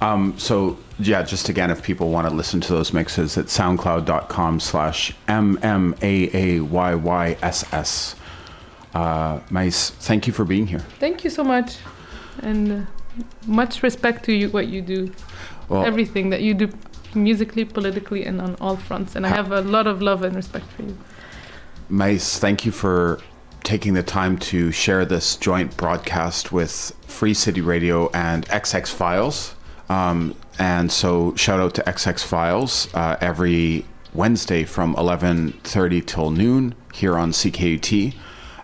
Um, 0.00 0.38
so 0.38 0.78
yeah, 0.98 1.22
just 1.22 1.50
again, 1.50 1.70
if 1.70 1.82
people 1.82 2.08
want 2.08 2.26
to 2.26 2.34
listen 2.34 2.62
to 2.62 2.72
those 2.72 2.94
mixes, 2.94 3.36
it's 3.36 3.54
soundcloud.com 3.54 4.60
slash 4.60 5.12
M-M-A-A-Y-Y-S-S. 5.28 5.74
Uh, 8.94 9.40
Mayss, 9.50 9.90
thank 9.90 10.26
you 10.26 10.32
for 10.32 10.46
being 10.46 10.66
here. 10.68 10.84
Thank 10.98 11.24
you 11.24 11.30
so 11.30 11.44
much, 11.44 11.76
and 12.42 12.72
uh, 12.72 12.80
much 13.46 13.82
respect 13.82 14.24
to 14.24 14.32
you 14.32 14.48
what 14.50 14.68
you 14.68 14.82
do, 14.82 15.12
Well, 15.68 15.84
everything 15.84 16.30
that 16.30 16.42
you 16.42 16.54
do, 16.54 16.70
musically, 17.14 17.64
politically, 17.64 18.24
and 18.24 18.40
on 18.40 18.56
all 18.60 18.76
fronts. 18.76 19.16
And 19.16 19.26
I 19.26 19.30
have 19.30 19.52
a 19.52 19.60
lot 19.62 19.86
of 19.86 20.00
love 20.02 20.22
and 20.22 20.34
respect 20.34 20.66
for 20.72 20.82
you. 20.82 20.96
Mayss, 21.90 22.38
thank 22.38 22.64
you 22.64 22.72
for 22.72 23.20
taking 23.64 23.94
the 23.94 24.02
time 24.02 24.38
to 24.38 24.72
share 24.72 25.04
this 25.04 25.36
joint 25.36 25.76
broadcast 25.76 26.52
with 26.52 26.92
Free 27.06 27.34
City 27.34 27.60
Radio 27.60 28.10
and 28.12 28.46
XX 28.46 28.88
Files. 28.88 29.54
Um, 29.88 30.36
and 30.58 30.92
so, 30.92 31.34
shout 31.34 31.58
out 31.58 31.74
to 31.74 31.82
XX 31.82 32.22
Files 32.24 32.88
uh, 32.94 33.16
every 33.20 33.84
Wednesday 34.14 34.64
from 34.64 34.94
11:30 34.94 36.06
till 36.06 36.30
noon 36.30 36.74
here 36.92 37.16
on 37.16 37.32
CKUT. 37.32 38.14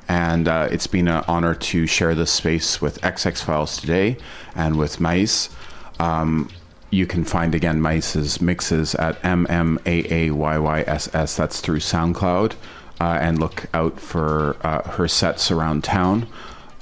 And 0.09 0.46
uh, 0.46 0.68
it's 0.70 0.86
been 0.86 1.09
an 1.09 1.24
honor 1.26 1.54
to 1.54 1.86
share 1.86 2.14
this 2.14 2.30
space 2.30 2.80
with 2.80 3.00
XX 3.00 3.42
Files 3.42 3.76
today 3.76 4.16
and 4.54 4.78
with 4.78 4.98
Mayss. 4.98 5.50
Um, 5.98 6.48
you 6.90 7.07
can 7.07 7.24
find 7.24 7.54
again 7.54 7.80
Mayss's 7.80 8.40
mixes 8.40 8.94
at 8.94 9.20
MMAAYYSS. 9.22 9.76
That's 11.36 11.61
through 11.61 11.80
SoundCloud. 11.80 12.54
Uh, 12.98 13.18
and 13.20 13.38
look 13.38 13.66
out 13.74 14.00
for 14.00 14.57
uh, 14.62 14.80
her 14.92 15.07
sets 15.07 15.50
around 15.50 15.84
town. 15.84 16.26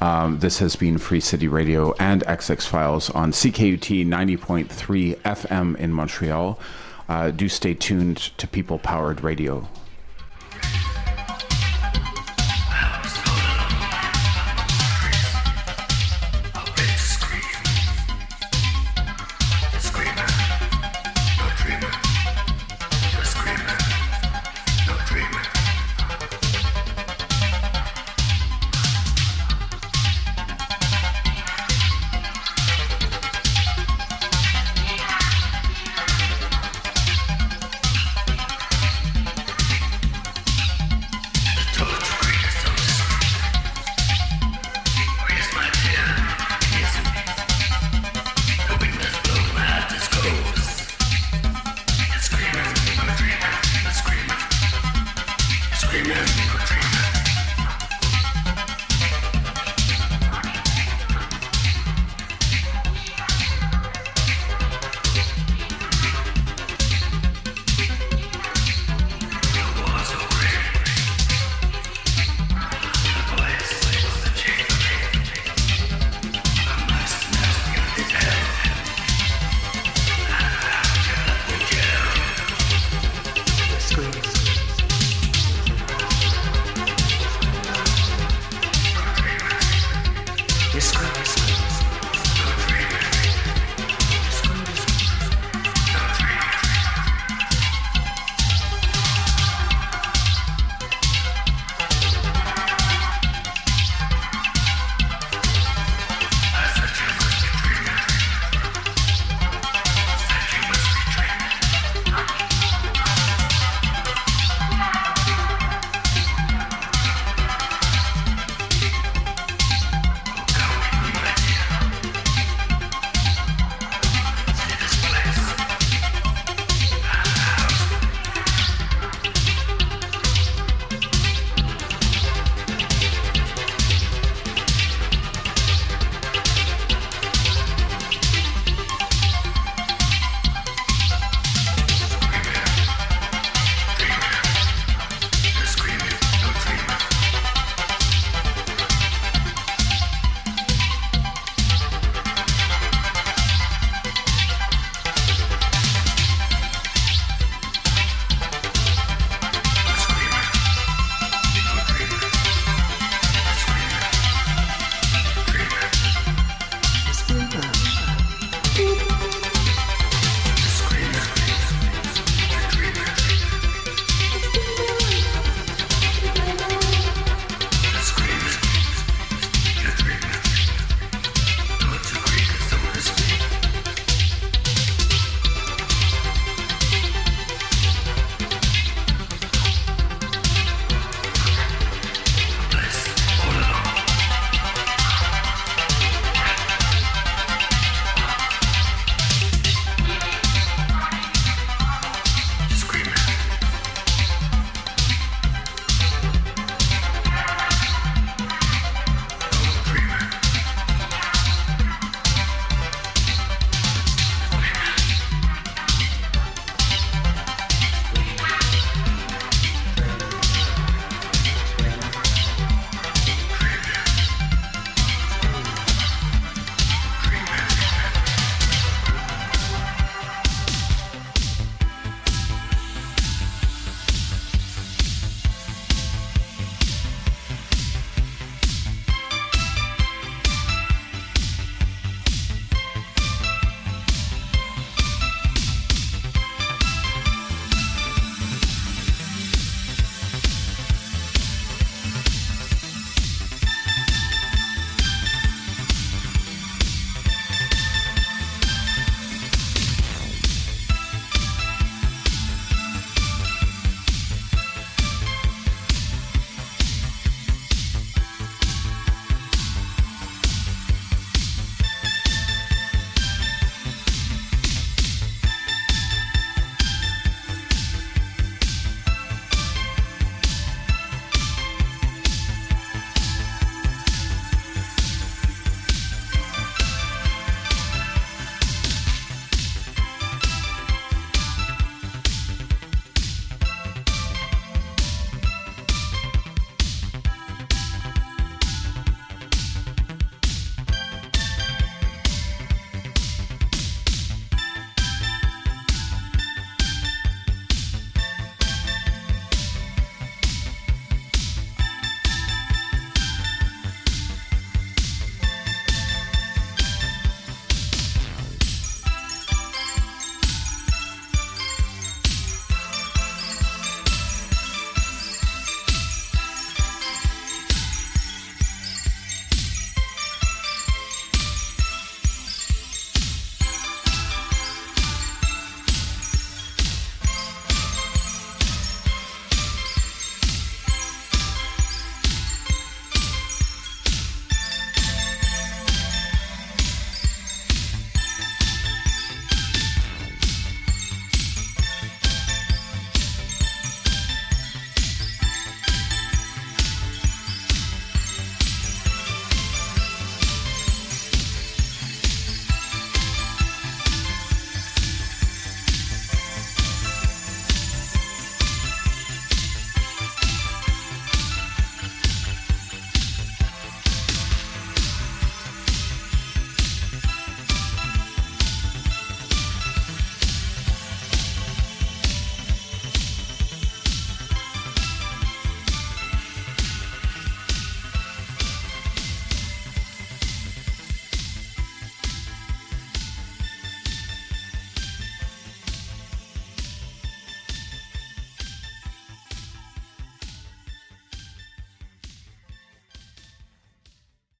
Um, 0.00 0.38
this 0.38 0.58
has 0.58 0.76
been 0.76 0.98
Free 0.98 1.18
City 1.18 1.48
Radio 1.48 1.92
and 1.98 2.22
XX 2.22 2.64
Files 2.66 3.10
on 3.10 3.32
CKUT 3.32 4.06
90.3 4.06 5.16
FM 5.16 5.76
in 5.76 5.92
Montreal. 5.92 6.58
Uh, 7.08 7.30
do 7.30 7.48
stay 7.48 7.74
tuned 7.74 8.16
to 8.38 8.46
People 8.46 8.78
Powered 8.78 9.22
Radio. 9.22 9.68